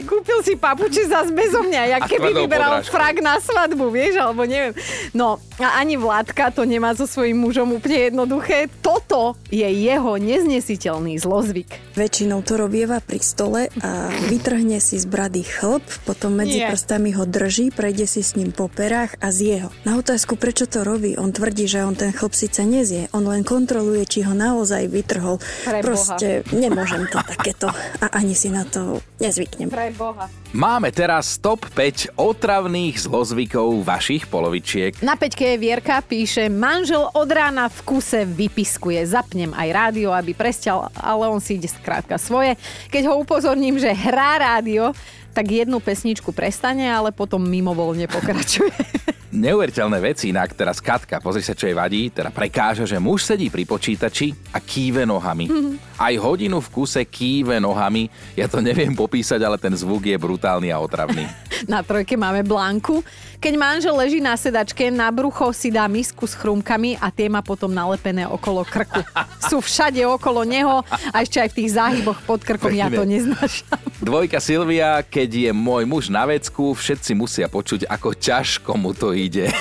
Kúpil 0.03 0.39
si 0.41 0.53
papuče 0.55 1.07
zase 1.07 1.31
bezo 1.31 1.63
mňa, 1.63 1.81
jak 1.95 2.01
keby 2.09 2.29
vyberal 2.35 2.81
podrážkou. 2.81 2.93
frak 2.93 3.15
na 3.21 3.35
svadbu, 3.39 3.85
vieš, 3.87 4.19
alebo 4.19 4.43
neviem. 4.43 4.75
No 5.15 5.37
a 5.61 5.79
ani 5.79 5.95
Vládka 5.95 6.51
to 6.51 6.67
nemá 6.67 6.91
so 6.91 7.07
svojím 7.07 7.39
mužom 7.39 7.77
úplne 7.77 8.11
jednoduché. 8.11 8.67
Toto 8.81 9.37
je 9.47 9.63
jeho 9.63 10.17
neznesiteľný 10.17 11.15
zlozvyk. 11.15 11.95
Väčšinou 11.95 12.41
to 12.41 12.57
robieva 12.57 12.99
pri 12.99 13.21
stole 13.21 13.69
a 13.79 14.09
vytrhne 14.27 14.81
si 14.81 14.97
z 14.97 15.05
brady 15.05 15.45
chlp, 15.45 15.85
potom 16.03 16.35
medzi 16.35 16.59
Nie. 16.59 16.67
prstami 16.73 17.13
ho 17.13 17.23
drží, 17.23 17.71
prejde 17.71 18.03
si 18.03 18.19
s 18.19 18.35
ním 18.35 18.51
po 18.51 18.67
perách 18.67 19.15
a 19.21 19.29
zje 19.29 19.63
ho. 19.63 19.69
Na 19.85 19.95
otázku, 19.95 20.32
prečo 20.35 20.69
to 20.69 20.83
robí, 20.85 21.15
on 21.17 21.31
tvrdí, 21.31 21.65
že 21.65 21.83
on 21.85 21.97
ten 21.97 22.13
chlp 22.13 22.33
síce 22.35 22.61
nezie, 22.63 23.09
on 23.15 23.25
len 23.25 23.41
kontroluje, 23.41 24.05
či 24.05 24.19
ho 24.25 24.33
naozaj 24.35 24.89
vytrhol. 24.91 25.39
Pre 25.39 25.79
Boha. 25.79 25.85
Proste 25.85 26.41
nemôžem 26.53 27.07
to 27.09 27.19
takéto 27.21 27.67
a 27.99 28.05
ani 28.13 28.37
si 28.37 28.49
na 28.49 28.67
to 28.67 29.01
nezvyknem. 29.21 29.69
Pre 29.69 29.89
Boha. 29.95 30.27
Máme 30.53 30.93
teraz 30.93 31.41
top 31.41 31.65
5 31.73 32.13
otravných 32.13 32.93
zlozvykov 33.01 33.81
vašich 33.81 34.29
polovičiek. 34.29 35.01
Na 35.01 35.17
peťke 35.17 35.55
je 35.55 35.57
Vierka, 35.57 35.97
píše, 36.05 36.45
manžel 36.45 37.09
od 37.09 37.29
rána 37.29 37.73
v 37.73 37.79
kuse 37.81 38.21
vypiskuje. 38.29 39.01
Zapnem 39.09 39.49
aj 39.57 39.69
rádio, 39.73 40.13
aby 40.13 40.37
presťal, 40.37 40.93
ale 40.93 41.25
on 41.25 41.41
si 41.41 41.57
ide 41.57 41.65
skrátka 41.69 42.21
svoje. 42.21 42.53
Keď 42.93 43.09
ho 43.09 43.17
upozorním, 43.17 43.81
že 43.81 43.89
hrá 43.89 44.37
rádio, 44.37 44.93
tak 45.33 45.49
jednu 45.49 45.81
pesničku 45.81 46.29
prestane, 46.29 46.85
ale 46.85 47.09
potom 47.09 47.41
mimovolne 47.41 48.05
pokračuje. 48.05 48.77
Neuveriteľné 49.33 49.97
veci, 49.97 50.29
inak 50.29 50.53
teraz 50.53 50.77
Katka, 50.77 51.17
pozri 51.17 51.41
sa, 51.41 51.57
čo 51.57 51.65
jej 51.65 51.73
vadí, 51.73 52.13
teda 52.13 52.29
prekáža, 52.29 52.85
že 52.85 53.01
muž 53.01 53.25
sedí 53.25 53.49
pri 53.49 53.65
počítači 53.65 54.29
a 54.53 54.61
kýve 54.61 55.09
nohami. 55.09 55.49
Aj 56.03 56.11
hodinu 56.19 56.59
v 56.59 56.67
kuse 56.67 56.99
kýve 57.07 57.63
nohami. 57.63 58.11
Ja 58.35 58.51
to 58.51 58.59
neviem 58.59 58.91
popísať, 58.91 59.39
ale 59.39 59.55
ten 59.55 59.71
zvuk 59.71 60.03
je 60.03 60.19
brutálny 60.19 60.67
a 60.67 60.83
otravný. 60.83 61.23
Na 61.71 61.79
trojke 61.79 62.19
máme 62.19 62.43
Blanku. 62.43 62.99
Keď 63.39 63.53
manžel 63.59 63.91
leží 63.95 64.23
na 64.23 64.39
sedačke, 64.39 64.87
na 64.87 65.11
brucho 65.11 65.51
si 65.51 65.67
dá 65.67 65.83
misku 65.87 66.23
s 66.23 66.31
chrumkami 66.31 66.95
a 66.95 67.11
tie 67.11 67.27
má 67.27 67.43
potom 67.43 67.67
nalepené 67.67 68.23
okolo 68.23 68.63
krku. 68.63 69.03
Sú 69.51 69.59
všade 69.59 69.99
okolo 70.07 70.47
neho 70.47 70.79
a 71.11 71.15
ešte 71.19 71.43
aj 71.43 71.51
v 71.51 71.55
tých 71.59 71.69
záhyboch 71.75 72.19
pod 72.23 72.39
krkom. 72.39 72.71
Ja 72.71 72.87
to 72.87 73.03
Pekne. 73.03 73.11
neznášam. 73.19 73.79
Dvojka 74.07 74.39
Silvia, 74.39 75.03
keď 75.03 75.51
je 75.51 75.51
môj 75.51 75.83
muž 75.83 76.07
na 76.07 76.23
vecku, 76.23 76.71
všetci 76.71 77.11
musia 77.15 77.47
počuť, 77.51 77.83
ako 77.87 78.15
ťažko 78.15 78.71
mu 78.79 78.95
to 78.95 79.11
ide. 79.11 79.51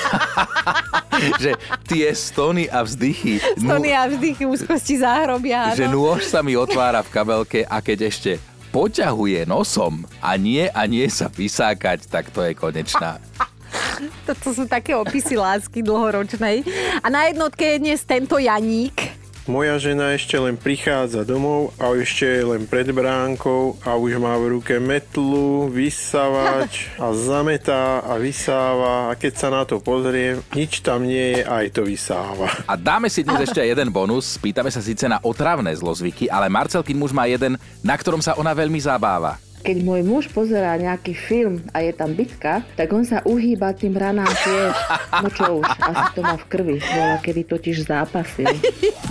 že 1.43 1.55
tie 1.83 2.07
stony 2.15 2.67
a 2.67 2.83
vzdychy. 2.83 3.39
Stony 3.59 3.91
a 3.91 4.07
vzdychy 4.07 4.43
úzkosti 4.47 4.99
záhrobia. 4.99 5.75
že 5.75 5.87
nôž 5.87 6.23
sa 6.33 6.41
mi 6.41 6.57
otvára 6.57 7.05
v 7.05 7.13
kabelke 7.13 7.61
a 7.61 7.77
keď 7.77 8.09
ešte 8.09 8.31
poťahuje 8.73 9.45
nosom 9.45 10.01
a 10.17 10.33
nie 10.33 10.65
a 10.65 10.89
nie 10.89 11.05
sa 11.05 11.29
vysákať, 11.29 12.09
tak 12.09 12.33
to 12.33 12.41
je 12.41 12.57
konečná. 12.57 13.21
Toto 14.25 14.49
sú 14.49 14.65
také 14.65 14.97
opisy 14.97 15.37
lásky 15.37 15.85
dlhoročnej. 15.85 16.65
A 17.05 17.07
na 17.13 17.29
jednotke 17.29 17.77
je 17.77 17.85
dnes 17.85 18.01
tento 18.01 18.41
Janík. 18.41 18.97
Moja 19.43 19.75
žena 19.75 20.15
ešte 20.15 20.39
len 20.39 20.55
prichádza 20.55 21.27
domov 21.27 21.75
a 21.75 21.91
ešte 21.99 22.23
je 22.23 22.43
len 22.47 22.63
pred 22.63 22.87
bránkou 22.95 23.75
a 23.83 23.99
už 23.99 24.15
má 24.15 24.39
v 24.39 24.55
ruke 24.55 24.79
metlu, 24.79 25.67
vysavač 25.67 26.87
a 26.95 27.11
zametá 27.11 27.99
a 28.07 28.15
vysáva 28.15 29.11
a 29.11 29.19
keď 29.19 29.33
sa 29.35 29.51
na 29.51 29.67
to 29.67 29.83
pozriem, 29.83 30.39
nič 30.55 30.79
tam 30.79 31.03
nie 31.03 31.35
je, 31.35 31.41
aj 31.43 31.75
to 31.75 31.83
vysáva. 31.83 32.47
A 32.63 32.79
dáme 32.79 33.11
si 33.11 33.27
dnes 33.27 33.43
ešte 33.43 33.59
jeden 33.59 33.91
bonus. 33.91 34.39
Pýtame 34.39 34.71
sa 34.71 34.79
síce 34.79 35.11
na 35.11 35.19
otravné 35.19 35.75
zlozvyky, 35.75 36.31
ale 36.31 36.47
Marcelkin 36.47 36.95
muž 36.95 37.11
má 37.11 37.27
jeden, 37.27 37.59
na 37.83 37.99
ktorom 37.99 38.23
sa 38.23 38.39
ona 38.39 38.55
veľmi 38.55 38.79
zabáva. 38.79 39.35
Keď 39.63 39.79
môj 39.79 40.03
muž 40.03 40.27
pozerá 40.27 40.75
nejaký 40.75 41.15
film 41.15 41.63
a 41.71 41.79
je 41.79 41.95
tam 41.95 42.11
bitka, 42.11 42.67
tak 42.75 42.91
on 42.91 43.07
sa 43.07 43.23
uhýba 43.23 43.71
tým 43.71 43.95
ranám 43.95 44.27
tiež. 44.27 44.75
No 45.23 45.31
čo 45.31 45.63
už, 45.63 45.67
asi 45.79 46.05
to 46.11 46.19
má 46.19 46.35
v 46.35 46.45
krvi. 46.51 46.77
Bola 46.83 47.15
kedy 47.23 47.47
totiž 47.47 47.87
zápasil. 47.87 48.51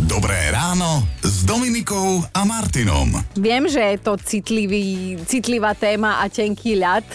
Dobré 0.05 0.37
ráno 0.53 1.09
s 1.25 1.49
Dominikou 1.49 2.21
a 2.37 2.45
Martinom. 2.45 3.17
Viem, 3.33 3.65
že 3.65 3.81
je 3.81 3.97
to 4.05 4.21
citlivý, 4.21 5.17
citlivá 5.25 5.73
téma 5.73 6.21
a 6.21 6.29
tenký 6.29 6.77
ľad. 6.77 7.09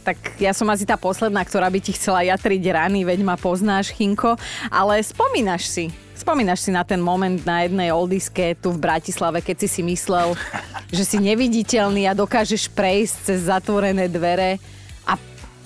Tak 0.00 0.40
ja 0.40 0.56
som 0.56 0.64
asi 0.72 0.88
tá 0.88 0.96
posledná, 0.96 1.44
ktorá 1.44 1.68
by 1.68 1.76
ti 1.76 1.92
chcela 1.92 2.24
jatriť 2.24 2.72
rany, 2.72 3.04
veď 3.04 3.20
ma 3.20 3.36
poznáš, 3.36 3.92
Chinko. 3.92 4.40
Ale 4.72 4.96
spomínaš 5.04 5.68
si, 5.68 5.92
spomínaš 6.22 6.60
si 6.60 6.70
na 6.70 6.82
ten 6.82 6.98
moment 6.98 7.42
na 7.42 7.62
jednej 7.62 7.90
oldiske 7.90 8.54
tu 8.56 8.70
v 8.70 8.78
Bratislave, 8.78 9.38
keď 9.38 9.56
si 9.60 9.68
si 9.68 9.82
myslel, 9.82 10.38
že 10.96 11.02
si 11.02 11.18
neviditeľný 11.18 12.06
a 12.06 12.14
dokážeš 12.14 12.70
prejsť 12.70 13.14
cez 13.24 13.38
zatvorené 13.42 14.06
dvere 14.06 14.62
a 15.02 15.18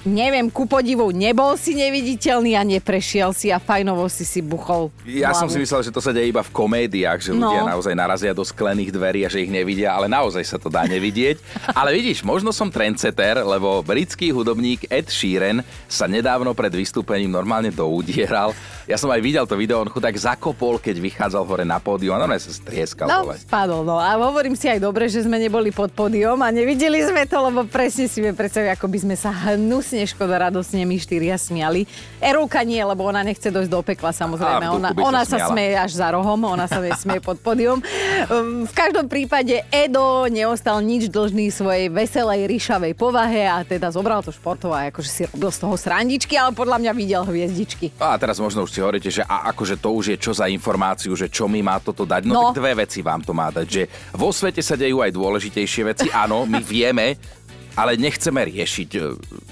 neviem, 0.03 0.47
ku 0.47 0.65
podivu, 0.65 1.11
nebol 1.11 1.55
si 1.55 1.75
neviditeľný 1.75 2.55
a 2.55 2.63
neprešiel 2.63 3.31
si 3.31 3.51
a 3.51 3.59
fajnovo 3.59 4.07
si 4.07 4.23
si 4.23 4.39
buchol 4.39 4.87
Ja 5.05 5.35
som 5.35 5.51
si 5.51 5.59
hlavu. 5.59 5.65
myslel, 5.67 5.81
že 5.83 5.91
to 5.91 5.99
sa 5.99 6.15
deje 6.15 6.31
iba 6.31 6.41
v 6.41 6.49
komédiách, 6.49 7.21
že 7.21 7.31
ľudia 7.33 7.61
No. 7.61 7.71
naozaj 7.75 7.93
narazia 7.93 8.31
do 8.31 8.41
sklených 8.41 8.89
dverí 8.89 9.21
a 9.23 9.29
že 9.29 9.43
ich 9.43 9.51
nevidia, 9.51 9.93
ale 9.93 10.07
naozaj 10.07 10.41
sa 10.41 10.57
to 10.57 10.71
dá 10.71 10.87
nevidieť. 10.87 11.43
Ale 11.75 11.91
vidíš, 11.93 12.23
možno 12.23 12.49
som 12.49 12.71
trendsetter, 12.71 13.43
lebo 13.43 13.83
britský 13.83 14.31
hudobník 14.31 14.87
Ed 14.87 15.11
Sheeran 15.11 15.61
sa 15.85 16.07
nedávno 16.07 16.55
pred 16.55 16.71
vystúpením 16.71 17.29
normálne 17.29 17.69
doudieral. 17.69 18.55
Ja 18.87 18.95
som 18.95 19.11
aj 19.11 19.19
videl 19.19 19.43
to 19.45 19.59
video, 19.59 19.83
on 19.83 19.91
chudák 19.91 20.15
zakopol, 20.15 20.79
keď 20.79 21.03
vychádzal 21.03 21.43
hore 21.43 21.67
na 21.67 21.77
pódium 21.77 22.15
a 22.15 22.23
normálne 22.23 22.39
sa 22.39 22.55
strieskal 22.55 23.11
No, 23.11 23.27
dole. 23.27 23.35
spadol, 23.37 23.83
no. 23.83 23.99
A 23.99 24.15
hovorím 24.15 24.55
si 24.55 24.71
aj 24.71 24.79
dobre, 24.79 25.11
že 25.11 25.27
sme 25.27 25.37
neboli 25.37 25.75
pod 25.75 25.91
pódium 25.91 26.39
a 26.39 26.49
nevideli 26.49 27.03
sme 27.03 27.27
to, 27.27 27.35
lebo 27.43 27.67
presne 27.67 28.07
si 28.07 28.23
vie 28.23 28.31
predstaviť, 28.31 28.79
ako 28.79 28.87
by 28.87 28.99
sme 29.01 29.17
sa 29.19 29.35
hnusne 29.35 30.07
škoda 30.07 30.39
radosne 30.41 30.87
my 30.87 30.97
štyria 30.97 31.35
smiali. 31.35 31.83
Erulka 32.23 32.63
nie, 32.63 32.79
lebo 32.79 33.03
ona 33.03 33.21
nechce 33.21 33.51
dojsť 33.51 33.67
do 33.69 33.83
pekla, 33.83 34.15
samozrejme. 34.15 34.71
Ona, 34.71 34.89
sa 34.89 35.03
ona 35.03 35.23
sa 35.25 35.39
smeje 35.51 35.75
až 35.75 35.91
za 35.93 36.09
rohom, 36.09 36.39
ona 36.39 36.65
sa 36.65 36.79
nesmie 36.79 37.19
pod 37.19 37.43
pódium. 37.43 37.83
Um, 38.31 38.65
V 38.65 38.73
každom 38.73 39.11
prípade 39.11 39.67
Edo 39.69 40.31
neostal 40.31 40.79
nič 40.79 41.11
dlžný 41.11 41.51
svojej 41.51 41.91
veselej, 41.91 42.47
ríšavej 42.47 42.95
povahe 42.95 43.51
a 43.51 43.61
teda 43.61 43.91
zobral 43.91 44.23
to 44.23 44.31
športov 44.31 44.71
a 44.71 44.95
akože 44.95 45.11
si 45.11 45.21
robil 45.27 45.51
z 45.51 45.59
toho 45.59 45.75
srandičky, 45.75 46.39
ale 46.39 46.55
podľa 46.55 46.79
mňa 46.79 46.93
videl 46.95 47.27
hviezdičky. 47.27 47.91
A 47.99 48.15
teraz 48.15 48.39
možno 48.39 48.63
už 48.63 48.76
si 48.77 48.85
hovoríte, 48.85 49.09
že 49.09 49.23
a 49.23 49.49
akože 49.49 49.77
to 49.77 49.89
už 49.91 50.05
je 50.13 50.19
čo 50.19 50.31
za 50.31 50.45
informáciu, 50.47 51.13
že 51.13 51.27
čo 51.27 51.49
mi 51.49 51.61
má 51.61 51.81
toto 51.81 52.05
dať. 52.05 52.23
No, 52.23 52.33
No. 52.33 52.41
tak 52.47 52.61
dve 52.61 52.77
veci 52.79 53.01
vám 53.01 53.21
to 53.21 53.33
má 53.33 53.49
dať, 53.49 53.65
že 53.67 53.83
vo 54.13 54.29
svete 54.29 54.61
sa 54.61 54.77
dejú 54.77 55.01
aj 55.01 55.09
dôležitejšie 55.11 55.83
veci, 55.87 56.07
áno, 56.11 56.45
my 56.45 56.61
vieme, 56.61 57.17
ale 57.73 57.93
nechceme 57.95 58.41
riešiť 58.47 58.91
e, 58.91 59.01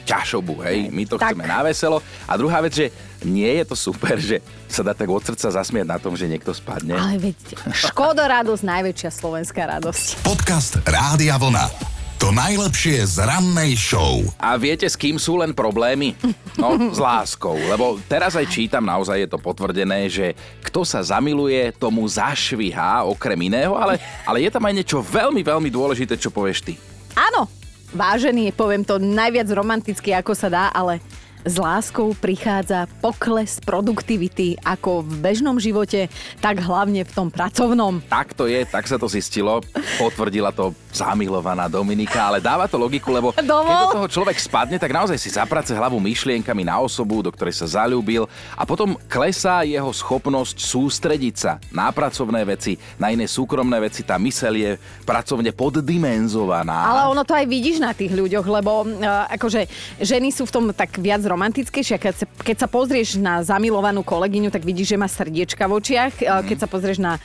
ťažobu, 0.02 0.60
hej, 0.62 0.88
my 0.88 1.04
to 1.04 1.16
Tak. 1.16 1.32
chceme 1.32 1.44
na 1.44 1.60
veselo. 1.60 2.00
A 2.24 2.32
druhá 2.34 2.60
vec, 2.60 2.72
že 2.74 2.86
nie 3.22 3.48
je 3.54 3.64
to 3.64 3.76
super, 3.78 4.16
že 4.16 4.40
sa 4.66 4.80
dá 4.80 4.92
tak 4.92 5.08
od 5.08 5.20
srdca 5.20 5.48
zasmiať 5.54 5.84
na 5.86 5.96
tom, 5.96 6.12
že 6.12 6.24
niekto 6.24 6.52
spadne. 6.52 6.92
Ale 6.92 7.16
veď, 7.16 7.36
škoda 7.70 8.24
radosť, 8.26 8.62
najväčšia 8.62 9.10
slovenská 9.10 9.64
radosť. 9.70 10.20
Podcast 10.20 10.80
Rádia 10.84 11.36
Vlna. 11.36 11.93
To 12.24 12.32
najlepšie 12.32 13.04
z 13.04 13.20
rannej 13.20 13.76
show. 13.76 14.24
A 14.40 14.56
viete, 14.56 14.88
s 14.88 14.96
kým 14.96 15.20
sú 15.20 15.36
len 15.36 15.52
problémy? 15.52 16.16
No, 16.56 16.72
s 16.88 16.96
láskou. 16.96 17.52
Lebo 17.52 18.00
teraz 18.08 18.32
aj 18.32 18.48
čítam, 18.48 18.80
naozaj 18.80 19.20
je 19.20 19.28
to 19.28 19.36
potvrdené, 19.36 20.08
že 20.08 20.32
kto 20.64 20.88
sa 20.88 21.04
zamiluje, 21.04 21.76
tomu 21.76 22.00
zašvihá, 22.08 23.04
okrem 23.04 23.36
iného, 23.52 23.76
ale, 23.76 24.00
ale 24.24 24.40
je 24.40 24.48
tam 24.48 24.64
aj 24.64 24.72
niečo 24.72 25.04
veľmi, 25.04 25.44
veľmi 25.44 25.68
dôležité, 25.68 26.16
čo 26.16 26.32
povieš 26.32 26.64
ty. 26.64 26.80
Áno, 27.12 27.44
vážený, 27.92 28.56
poviem 28.56 28.88
to 28.88 28.96
najviac 28.96 29.52
romanticky, 29.52 30.16
ako 30.16 30.32
sa 30.32 30.48
dá, 30.48 30.64
ale 30.72 31.04
s 31.44 31.60
láskou 31.60 32.16
prichádza 32.16 32.88
pokles 33.04 33.60
produktivity 33.60 34.56
ako 34.64 35.04
v 35.04 35.12
bežnom 35.20 35.60
živote, 35.60 36.08
tak 36.40 36.56
hlavne 36.64 37.04
v 37.04 37.12
tom 37.12 37.28
pracovnom. 37.28 38.00
Tak 38.08 38.32
to 38.32 38.48
je, 38.48 38.64
tak 38.64 38.88
sa 38.88 38.96
to 38.96 39.12
zistilo. 39.12 39.60
Potvrdila 40.00 40.56
to 40.56 40.72
zamilovaná 40.94 41.66
Dominika, 41.66 42.30
ale 42.30 42.38
dáva 42.38 42.70
to 42.70 42.78
logiku, 42.78 43.10
lebo 43.10 43.34
Dovol. 43.42 43.66
keď 43.66 43.76
do 43.82 43.94
toho 43.98 44.08
človek 44.08 44.38
spadne, 44.38 44.78
tak 44.78 44.94
naozaj 44.94 45.18
si 45.18 45.34
zaprace 45.34 45.74
hlavu 45.74 45.98
myšlienkami 45.98 46.62
na 46.62 46.78
osobu, 46.78 47.20
do 47.20 47.34
ktorej 47.34 47.58
sa 47.58 47.82
zalúbil 47.82 48.30
a 48.54 48.62
potom 48.62 48.94
klesá 49.10 49.66
jeho 49.66 49.90
schopnosť 49.90 50.56
sústrediť 50.62 51.34
sa 51.34 51.58
na 51.74 51.90
pracovné 51.90 52.46
veci, 52.46 52.78
na 52.96 53.10
iné 53.10 53.26
súkromné 53.26 53.82
veci. 53.82 54.06
Tá 54.06 54.14
myseľ 54.16 54.52
je 54.54 54.70
pracovne 55.02 55.50
poddimenzovaná. 55.50 56.94
Ale 56.94 57.02
ono 57.10 57.26
to 57.26 57.34
aj 57.34 57.46
vidíš 57.50 57.82
na 57.82 57.90
tých 57.90 58.14
ľuďoch, 58.14 58.46
lebo 58.46 58.86
uh, 58.86 59.26
akože 59.34 59.66
ženy 59.98 60.30
sú 60.30 60.46
v 60.46 60.54
tom 60.54 60.64
tak 60.70 60.94
viac 61.02 61.20
romantickejšie. 61.26 61.98
Keď 61.98 62.14
sa, 62.14 62.26
keď 62.26 62.56
sa 62.64 62.68
pozrieš 62.70 63.18
na 63.18 63.42
zamilovanú 63.42 64.06
kolegyňu, 64.06 64.54
tak 64.54 64.62
vidíš, 64.62 64.94
že 64.94 65.00
má 65.00 65.10
srdiečka 65.10 65.66
v 65.66 65.72
očiach. 65.82 66.14
Mm. 66.22 66.46
Keď 66.46 66.56
sa 66.62 66.68
pozrieš 66.70 66.98
na 67.02 67.18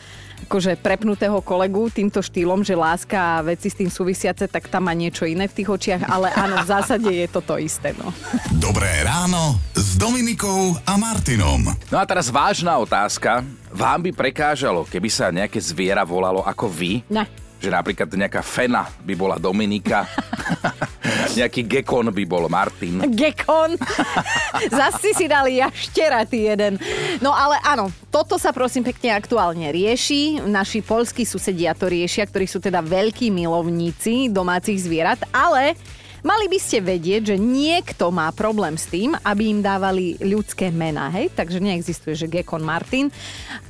akože 0.47 0.79
prepnutého 0.79 1.39
kolegu 1.43 1.89
týmto 1.91 2.23
štýlom, 2.23 2.63
že 2.63 2.77
láska 2.77 3.39
a 3.39 3.43
veci 3.43 3.67
s 3.67 3.75
tým 3.75 3.91
súvisiace, 3.91 4.47
tak 4.47 4.71
tam 4.71 4.87
má 4.87 4.93
niečo 4.93 5.27
iné 5.27 5.49
v 5.49 5.55
tých 5.59 5.69
očiach, 5.69 6.01
ale 6.07 6.31
áno, 6.35 6.61
v 6.63 6.67
zásade 6.67 7.09
je 7.09 7.27
to 7.27 7.41
to 7.43 7.55
isté. 7.59 7.91
No. 7.97 8.13
Dobré 8.61 9.03
ráno 9.03 9.59
s 9.75 9.97
Dominikou 9.99 10.77
a 10.85 10.93
Martinom. 10.95 11.67
No 11.89 11.97
a 11.97 12.05
teraz 12.05 12.31
vážna 12.31 12.77
otázka. 12.79 13.43
Vám 13.69 14.09
by 14.09 14.11
prekážalo, 14.15 14.85
keby 14.87 15.09
sa 15.11 15.29
nejaké 15.29 15.61
zviera 15.61 16.01
volalo 16.01 16.41
ako 16.41 16.65
vy? 16.69 17.05
Ne. 17.09 17.48
Že 17.59 17.69
napríklad 17.75 18.07
nejaká 18.07 18.39
fena 18.39 18.87
by 19.03 19.13
bola 19.19 19.35
Dominika, 19.35 20.07
nejaký 21.39 21.67
gekon 21.67 22.07
by 22.07 22.23
bol 22.23 22.47
Martin. 22.47 23.03
Gekon. 23.11 23.75
Zase 24.79 25.11
si 25.11 25.27
dali 25.27 25.59
jaštera, 25.59 26.23
ty 26.23 26.47
jeden. 26.47 26.79
No 27.19 27.35
ale 27.35 27.59
áno, 27.67 27.91
toto 28.07 28.39
sa 28.39 28.55
prosím 28.55 28.87
pekne 28.87 29.11
aktuálne 29.11 29.69
rieši. 29.75 30.39
Naši 30.47 30.79
polskí 30.79 31.27
susedia 31.27 31.75
to 31.75 31.91
riešia, 31.91 32.23
ktorí 32.25 32.47
sú 32.47 32.63
teda 32.63 32.79
veľkí 32.79 33.27
milovníci 33.27 34.31
domácich 34.31 34.79
zvierat, 34.79 35.19
ale 35.35 35.75
Mali 36.19 36.51
by 36.51 36.59
ste 36.59 36.83
vedieť, 36.83 37.31
že 37.31 37.37
niekto 37.39 38.11
má 38.11 38.27
problém 38.35 38.75
s 38.75 38.91
tým, 38.91 39.15
aby 39.23 39.55
im 39.55 39.63
dávali 39.63 40.19
ľudské 40.19 40.67
mená, 40.67 41.07
hej? 41.15 41.31
Takže 41.31 41.63
neexistuje, 41.63 42.11
že 42.11 42.27
Gekon 42.27 42.59
Martin. 42.59 43.07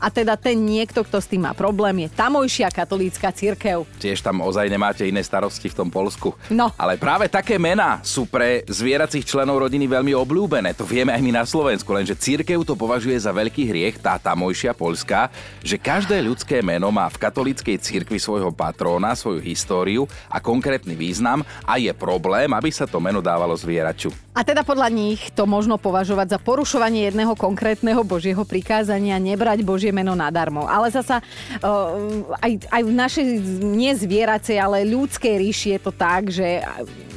A 0.01 0.09
teda 0.09 0.33
ten 0.33 0.57
niekto, 0.57 1.05
kto 1.05 1.21
s 1.21 1.29
tým 1.29 1.45
má 1.45 1.53
problém, 1.53 2.05
je 2.05 2.09
tamojšia 2.09 2.73
katolícka 2.73 3.29
cirkev. 3.29 3.85
Tiež 4.01 4.25
tam 4.25 4.41
ozaj 4.41 4.65
nemáte 4.65 5.05
iné 5.05 5.21
starosti 5.21 5.69
v 5.69 5.77
tom 5.77 5.89
Polsku. 5.93 6.33
No. 6.49 6.73
Ale 6.73 6.97
práve 6.97 7.29
také 7.29 7.62
mená 7.62 8.01
sú 8.01 8.25
pre 8.25 8.65
zvieracích 8.65 9.29
členov 9.29 9.69
rodiny 9.69 9.85
veľmi 9.85 10.17
obľúbené. 10.17 10.73
To 10.73 10.89
vieme 10.89 11.13
aj 11.13 11.21
my 11.21 11.31
na 11.38 11.45
Slovensku, 11.45 11.93
lenže 11.93 12.17
církev 12.17 12.65
to 12.65 12.73
považuje 12.73 13.13
za 13.19 13.29
veľký 13.29 13.69
hriech, 13.69 14.01
tá 14.01 14.17
tamojšia 14.17 14.73
Polska, 14.73 15.29
že 15.62 15.77
každé 15.77 16.17
ľudské 16.23 16.65
meno 16.65 16.89
má 16.89 17.05
v 17.13 17.21
katolíckej 17.21 17.77
cirkvi 17.77 18.17
svojho 18.17 18.49
patróna, 18.49 19.13
svoju 19.13 19.43
históriu 19.43 20.09
a 20.31 20.41
konkrétny 20.41 20.95
význam 20.95 21.45
a 21.67 21.75
je 21.77 21.91
problém, 21.91 22.38
aby 22.47 22.71
sa 22.71 22.88
to 22.88 23.02
meno 23.04 23.19
dávalo 23.19 23.52
zvieraču. 23.58 24.13
A 24.32 24.45
teda 24.47 24.63
podľa 24.63 24.88
nich 24.88 25.34
to 25.36 25.43
možno 25.43 25.75
považovať 25.75 26.38
za 26.38 26.39
porušovanie 26.39 27.12
jedného 27.12 27.36
konkrétneho 27.36 27.99
Božieho 28.08 28.45
prikázania 28.47 29.19
nebrať 29.19 29.65
Božie 29.67 29.91
meno 29.91 30.15
nadarmo. 30.15 30.63
Ale 30.63 30.88
zasa 30.88 31.19
uh, 31.19 32.23
aj, 32.39 32.52
aj 32.71 32.82
v 32.88 32.91
našej 32.93 33.25
nie 33.65 33.91
zvieracej, 33.91 34.56
ale 34.56 34.88
ľudskej 34.88 35.36
ríši 35.36 35.67
je 35.75 35.80
to 35.84 35.91
tak, 35.91 36.32
že 36.32 36.63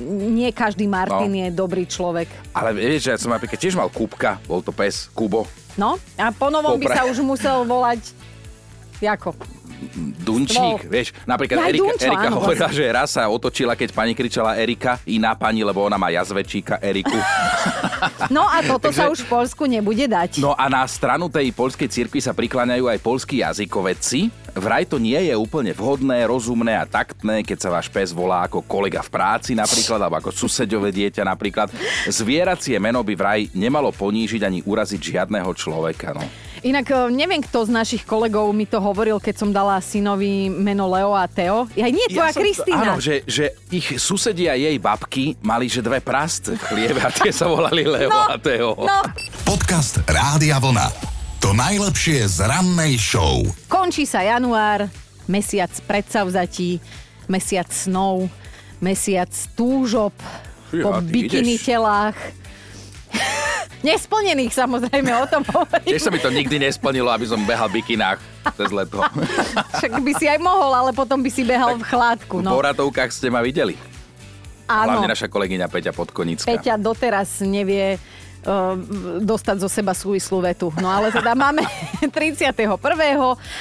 nie 0.02 0.50
každý 0.50 0.90
Martin 0.90 1.30
no. 1.30 1.38
je 1.46 1.48
dobrý 1.54 1.84
človek. 1.86 2.26
Ale 2.56 2.74
vieš, 2.74 3.06
že 3.06 3.10
ja 3.14 3.18
som 3.20 3.30
napríklad 3.30 3.60
tiež 3.60 3.78
mal 3.78 3.86
Kúbka, 3.92 4.42
bol 4.50 4.58
to 4.58 4.74
pes 4.74 5.06
Kubo. 5.14 5.46
No 5.78 6.00
a 6.18 6.34
po 6.34 6.50
novom 6.50 6.76
by 6.76 6.86
sa 6.90 7.06
už 7.06 7.22
musel 7.22 7.62
volať 7.64 8.22
Jako? 9.02 9.34
Dunčík, 10.22 10.86
vieš, 10.86 11.12
napríklad 11.26 11.58
Ja, 11.58 11.68
Erika, 11.68 11.82
Dunčo, 11.82 12.06
Erika 12.06 12.28
áno, 12.30 12.36
hovorila, 12.40 12.68
že 12.70 12.84
raz 12.88 13.08
sa 13.14 13.26
otočila, 13.26 13.74
keď 13.74 13.90
pani 13.90 14.14
kričala 14.14 14.56
Erika, 14.56 15.02
iná 15.04 15.34
pani, 15.34 15.66
lebo 15.66 15.82
ona 15.82 15.98
má 15.98 16.08
jazvečíka 16.14 16.78
Eriku. 16.78 17.18
No 18.30 18.46
a 18.46 18.62
toto 18.62 18.88
Takže- 18.92 18.98
sa 18.98 19.04
už 19.10 19.20
v 19.26 19.28
Polsku 19.28 19.62
nebude 19.66 20.06
dať. 20.06 20.38
No 20.38 20.54
a 20.54 20.70
na 20.70 20.86
stranu 20.86 21.26
tej 21.28 21.50
poľskej 21.52 21.88
cirkvi 21.90 22.22
sa 22.22 22.32
prikláňajú 22.32 22.86
aj 22.88 22.98
polskí 23.02 23.42
jazykovedci. 23.42 24.30
Vraj 24.52 24.84
to 24.84 25.00
nie 25.00 25.16
je 25.16 25.32
úplne 25.32 25.72
vhodné, 25.72 26.28
rozumné 26.28 26.76
a 26.76 26.84
taktné, 26.84 27.40
keď 27.40 27.56
sa 27.56 27.68
váš 27.72 27.88
pes 27.88 28.12
volá 28.12 28.44
ako 28.44 28.60
kolega 28.68 29.00
v 29.00 29.08
práci 29.08 29.56
napríklad, 29.56 29.96
alebo 29.96 30.20
ako 30.20 30.28
susedové 30.28 30.92
dieťa 30.92 31.24
napríklad. 31.24 31.72
Zvieracie 32.04 32.76
meno 32.76 33.00
by 33.00 33.14
vraj 33.16 33.40
nemalo 33.56 33.88
ponížiť 33.88 34.42
ani 34.44 34.60
uraziť 34.60 35.00
žiadneho 35.00 35.48
človeka. 35.56 36.12
No. 36.12 36.20
Inak 36.62 36.86
e, 36.86 37.10
neviem, 37.10 37.40
kto 37.40 37.66
z 37.66 37.70
našich 37.70 38.02
kolegov 38.02 38.46
mi 38.50 38.64
to 38.64 38.78
hovoril, 38.78 39.18
keď 39.18 39.34
som 39.36 39.50
dala 39.50 39.78
synovi 39.78 40.46
meno 40.46 40.86
Leo 40.86 41.10
a 41.10 41.26
Teo. 41.26 41.66
Ja 41.74 41.86
nie, 41.86 42.06
tvoja 42.06 42.30
som- 42.30 42.38
Kristýna. 42.38 42.82
Áno, 42.88 42.94
že, 42.98 43.26
že 43.26 43.50
ich 43.68 43.98
susedia 43.98 44.54
jej 44.54 44.78
babky 44.78 45.34
mali 45.40 45.66
že 45.66 45.80
dve 45.80 45.98
prasce 45.98 46.52
v 46.52 46.62
chliebe 46.62 46.98
a 46.98 47.10
tie 47.10 47.30
sa 47.30 47.46
volali 47.46 47.82
Leo 47.82 48.06
No, 48.06 48.30
a 48.30 48.38
Teo. 48.38 48.78
no. 48.78 48.98
Podcast 49.42 50.06
Rádia 50.06 50.56
Vlna. 50.56 50.86
To 51.40 51.50
najlepšie 51.50 52.30
z 52.30 52.46
rannej 52.46 52.94
show. 52.94 53.42
Končí 53.66 54.06
sa 54.06 54.22
január, 54.22 54.86
mesiac 55.26 55.74
predsavzatí, 55.82 56.78
mesiac 57.26 57.66
snov, 57.68 58.30
mesiac 58.78 59.26
túžob 59.52 60.14
Fíha, 60.70 60.86
po 60.86 61.02
bikini 61.02 61.58
ideš. 61.58 61.66
telách. 61.66 62.14
Nesplnených 63.82 64.52
samozrejme, 64.52 65.10
o 65.12 65.26
tom 65.26 65.42
hovorím. 65.44 65.90
Tiež 65.90 66.02
sa 66.02 66.10
mi 66.10 66.18
to 66.18 66.30
nikdy 66.30 66.56
nesplnilo, 66.56 67.08
aby 67.08 67.26
som 67.26 67.42
behal 67.42 67.66
v 67.66 67.82
bikinách 67.82 68.22
cez 68.54 68.70
leto. 68.70 69.02
Však 69.76 69.92
by 69.98 70.12
si 70.14 70.26
aj 70.26 70.38
mohol, 70.38 70.70
ale 70.70 70.90
potom 70.90 71.18
by 71.18 71.28
si 71.28 71.42
behal 71.42 71.74
v 71.74 71.82
chládku. 71.82 72.38
V 72.38 72.42
No. 72.42 72.54
poradovkách 72.54 73.10
ste 73.10 73.26
ma 73.26 73.40
videli. 73.40 73.74
Áno, 74.64 74.94
Hlavne 74.94 75.10
naša 75.10 75.26
kolegyňa 75.26 75.66
Peťa 75.66 75.90
Podkonická. 75.90 76.46
Peťa 76.46 76.74
doteraz 76.76 77.42
nevie 77.42 77.98
dostať 79.22 79.56
zo 79.62 79.68
seba 79.70 79.94
súvislú 79.94 80.42
vetu. 80.42 80.74
No 80.82 80.90
ale 80.90 81.14
teda 81.14 81.32
máme 81.34 81.62
31. 82.14 82.74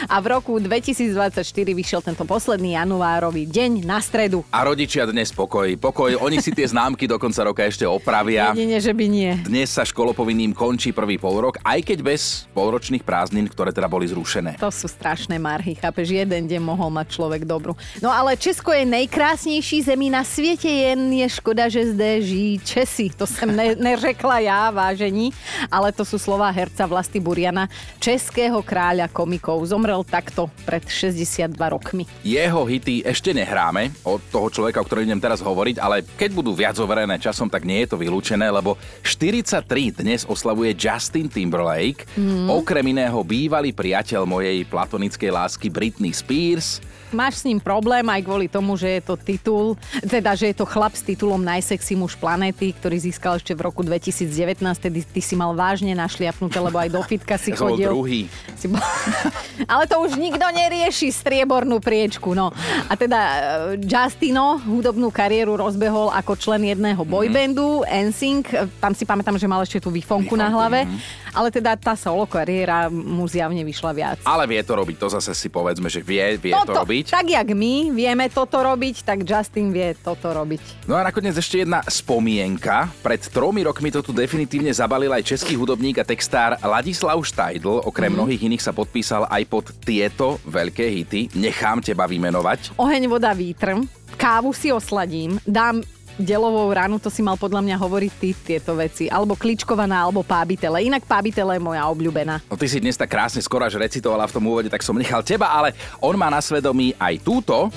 a 0.10 0.16
v 0.18 0.26
roku 0.26 0.58
2024 0.58 1.46
vyšiel 1.54 2.02
tento 2.02 2.26
posledný 2.26 2.74
januárový 2.76 3.46
deň 3.46 3.86
na 3.86 4.02
stredu. 4.02 4.42
A 4.50 4.66
rodičia 4.66 5.06
dnes 5.06 5.30
pokoj. 5.30 5.70
Pokoj, 5.78 6.18
oni 6.18 6.42
si 6.42 6.50
tie 6.52 6.66
známky 6.66 7.06
do 7.06 7.22
konca 7.22 7.46
roka 7.46 7.62
ešte 7.62 7.86
opravia. 7.86 8.52
Jedine, 8.52 8.82
že 8.82 8.92
by 8.92 9.06
nie. 9.06 9.32
Dnes 9.46 9.70
sa 9.70 9.86
školopovinným 9.86 10.58
končí 10.58 10.90
prvý 10.90 11.22
polrok, 11.22 11.62
aj 11.62 11.80
keď 11.86 12.00
bez 12.02 12.50
polročných 12.58 13.06
prázdnin, 13.06 13.46
ktoré 13.46 13.70
teda 13.70 13.86
boli 13.86 14.10
zrušené. 14.10 14.58
To 14.58 14.74
sú 14.74 14.90
strašné 14.90 15.38
marhy, 15.38 15.78
chápeš, 15.78 16.12
jeden 16.16 16.50
deň 16.50 16.62
mohol 16.62 16.90
mať 16.90 17.08
človek 17.14 17.46
dobru. 17.46 17.78
No 18.02 18.10
ale 18.10 18.34
Česko 18.40 18.74
je 18.74 18.86
najkrásnější 18.86 19.82
zemí 19.82 20.10
na 20.10 20.24
světě, 20.24 20.70
jen 20.70 21.14
je 21.14 21.28
škoda, 21.30 21.70
že 21.70 21.94
zde 21.94 22.22
žijí 22.22 22.60
Česi. 22.60 23.10
To 23.18 23.28
jsem 23.28 23.56
ne, 23.56 23.76
neřekla 23.76 24.40
já, 24.40 24.71
vážení, 24.72 25.36
ale 25.68 25.92
to 25.92 26.02
sú 26.02 26.16
slova 26.18 26.48
herca 26.50 26.88
Vlasty 26.88 27.20
Buriana, 27.20 27.68
českého 28.00 28.64
kráľa 28.64 29.12
komikov. 29.12 29.62
Zomrel 29.68 30.02
takto 30.02 30.48
pred 30.64 30.82
62 30.88 31.52
rokmi. 31.70 32.08
Jeho 32.24 32.64
hity 32.66 33.04
ešte 33.04 33.36
nehráme 33.36 33.92
od 34.02 34.24
toho 34.32 34.48
človeka, 34.48 34.82
o 34.82 34.88
ktorom 34.88 35.06
idem 35.06 35.22
teraz 35.22 35.44
hovoriť, 35.44 35.78
ale 35.78 36.02
keď 36.04 36.30
budú 36.32 36.52
viac 36.56 36.80
overené 36.80 37.20
časom, 37.20 37.52
tak 37.52 37.68
nie 37.68 37.84
je 37.84 37.94
to 37.94 38.02
vylúčené, 38.02 38.48
lebo 38.48 38.80
43 39.06 39.92
dnes 39.92 40.24
oslavuje 40.26 40.74
Justin 40.74 41.28
Timberlake, 41.28 42.08
Mhm. 42.16 42.48
okrem 42.50 42.86
iného 42.88 43.20
bývalý 43.22 43.76
priateľ 43.76 44.24
mojej 44.24 44.64
platonickej 44.66 45.30
lásky 45.30 45.68
Britney 45.68 46.16
Spears. 46.16 46.80
Máš 47.12 47.44
s 47.44 47.48
ním 47.48 47.60
problém 47.60 48.04
aj 48.08 48.22
kvôli 48.24 48.48
tomu, 48.48 48.80
že 48.80 49.00
je 49.00 49.02
to 49.04 49.16
titul, 49.20 49.66
teda, 50.04 50.36
že 50.36 50.52
je 50.52 50.56
to 50.58 50.66
chlap 50.68 50.96
s 50.96 51.04
titulom 51.04 51.44
Najsexy 51.44 52.00
muž 52.00 52.16
planéty, 52.16 52.72
ktorý 52.72 52.98
získal 53.00 53.38
ešte 53.40 53.52
v 53.52 53.68
roku 53.68 53.84
2019, 53.84 54.60
tedy 54.80 55.04
ty 55.04 55.22
si 55.24 55.36
mal 55.36 55.52
vážne 55.52 55.92
našliapnuté, 55.96 56.58
lebo 56.60 56.80
aj 56.80 56.90
do 56.90 57.02
fitka 57.04 57.36
si 57.36 57.52
chodil. 57.60 57.92
druhý. 57.92 58.32
Si 58.56 58.72
bol... 58.72 58.80
Ale 59.72 59.86
to 59.86 60.00
už 60.02 60.16
nikto 60.16 60.44
nerieši, 60.50 61.12
striebornú 61.12 61.84
priečku. 61.84 62.32
No. 62.32 62.56
A 62.88 62.94
teda 62.96 63.20
e, 63.20 63.40
Justino 63.84 64.58
hudobnú 64.64 65.12
kariéru 65.12 65.60
rozbehol 65.60 66.10
ako 66.16 66.34
člen 66.40 66.64
jedného 66.66 67.04
boybandu, 67.04 67.84
NSYNC. 67.86 68.80
Tam 68.80 68.96
si 68.96 69.04
pamätám, 69.04 69.36
že 69.36 69.48
mal 69.48 69.62
ešte 69.62 69.84
tú 69.84 69.92
výfonku 69.92 70.34
na 70.40 70.50
hlave. 70.50 70.88
Ale 71.32 71.48
teda 71.48 71.80
tá 71.80 71.96
solo 71.96 72.28
kariéra 72.28 72.92
mu 72.92 73.24
zjavne 73.24 73.64
vyšla 73.64 73.92
viac. 73.96 74.18
Ale 74.28 74.44
vie 74.52 74.60
to 74.68 74.76
robiť, 74.76 74.96
to 75.00 75.08
zase 75.08 75.32
si 75.32 75.48
povedzme, 75.48 75.88
že 75.88 76.04
vie, 76.04 76.36
vie 76.36 76.52
to 76.52 76.76
Toto, 76.76 76.84
robiť. 77.02 77.16
tak 77.18 77.26
jak 77.26 77.48
my 77.58 77.74
vieme 77.90 78.26
toto 78.30 78.62
robiť, 78.62 78.96
tak 79.02 79.26
Justin 79.26 79.74
vie 79.74 79.98
toto 79.98 80.30
robiť. 80.30 80.86
No 80.86 80.94
a 80.94 81.02
nakoniec 81.02 81.34
ešte 81.34 81.66
jedna 81.66 81.82
spomienka. 81.90 82.90
Pred 83.02 83.22
tromi 83.34 83.66
rokmi 83.66 83.90
to 83.90 84.06
tu 84.06 84.14
definitívne 84.14 84.70
zabalil 84.70 85.10
aj 85.10 85.26
český 85.26 85.58
hudobník 85.58 85.98
a 85.98 86.06
textár 86.06 86.58
Ladislav 86.62 87.18
Štajdl. 87.22 87.86
Okrem 87.88 88.14
mnohých 88.14 88.46
iných 88.46 88.64
sa 88.64 88.76
podpísal 88.76 89.26
aj 89.28 89.44
pod 89.50 89.66
tieto 89.82 90.38
veľké 90.46 90.86
hity. 90.86 91.34
Nechám 91.38 91.82
teba 91.82 92.06
vymenovať. 92.06 92.78
Oheň, 92.78 93.10
voda, 93.10 93.34
vítr. 93.34 93.82
Kávu 94.20 94.54
si 94.54 94.70
osladím, 94.70 95.40
dám 95.48 95.82
delovou 96.20 96.68
ránu, 96.72 97.00
to 97.00 97.08
si 97.08 97.24
mal 97.24 97.40
podľa 97.40 97.64
mňa 97.64 97.76
hovoriť 97.78 98.12
ty 98.20 98.30
tieto 98.36 98.76
veci. 98.76 99.08
Alebo 99.08 99.38
kličkovaná, 99.40 100.08
alebo 100.08 100.26
pábitele. 100.26 100.84
Inak 100.84 101.08
pábitele 101.08 101.58
je 101.58 101.62
moja 101.62 101.84
obľúbená. 101.88 102.44
No 102.48 102.56
ty 102.60 102.68
si 102.68 102.84
dnes 102.84 102.98
tak 103.00 103.12
krásne 103.12 103.40
skoro 103.40 103.64
až 103.64 103.80
recitovala 103.80 104.28
v 104.28 104.36
tom 104.36 104.44
úvode, 104.48 104.68
tak 104.68 104.84
som 104.84 104.98
nechal 104.98 105.22
teba, 105.24 105.52
ale 105.52 105.76
on 106.04 106.18
má 106.18 106.28
na 106.28 106.44
svedomí 106.44 106.96
aj 106.98 107.14
túto. 107.24 107.72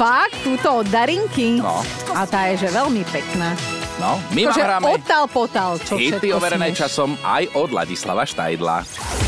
Fakt, 0.00 0.36
túto 0.40 0.80
od 0.80 0.86
Darinky. 0.88 1.60
No. 1.60 1.84
A 2.16 2.24
tá 2.24 2.48
je, 2.48 2.64
že 2.64 2.68
veľmi 2.72 3.04
pekná. 3.12 3.52
No, 4.00 4.16
my 4.32 4.48
vám 4.48 4.56
Akože 4.56 4.64
hráme 4.64 4.84
odtal 4.96 5.24
potal, 5.28 5.70
čo 5.76 6.00
hity 6.00 6.32
overené 6.32 6.72
smieš. 6.72 6.88
časom 6.88 7.20
aj 7.20 7.52
od 7.52 7.68
Ladislava 7.68 8.24
Štajdla. 8.24 8.80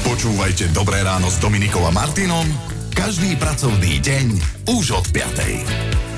Počúvajte 0.09 0.73
Dobré 0.73 1.05
ráno 1.05 1.29
s 1.29 1.37
Dominikou 1.37 1.85
a 1.85 1.93
Martinom 1.93 2.49
každý 2.93 3.35
pracovný 3.41 3.99
deň 4.05 4.27
už 4.69 4.95
od 4.95 5.07
5. 5.11 6.12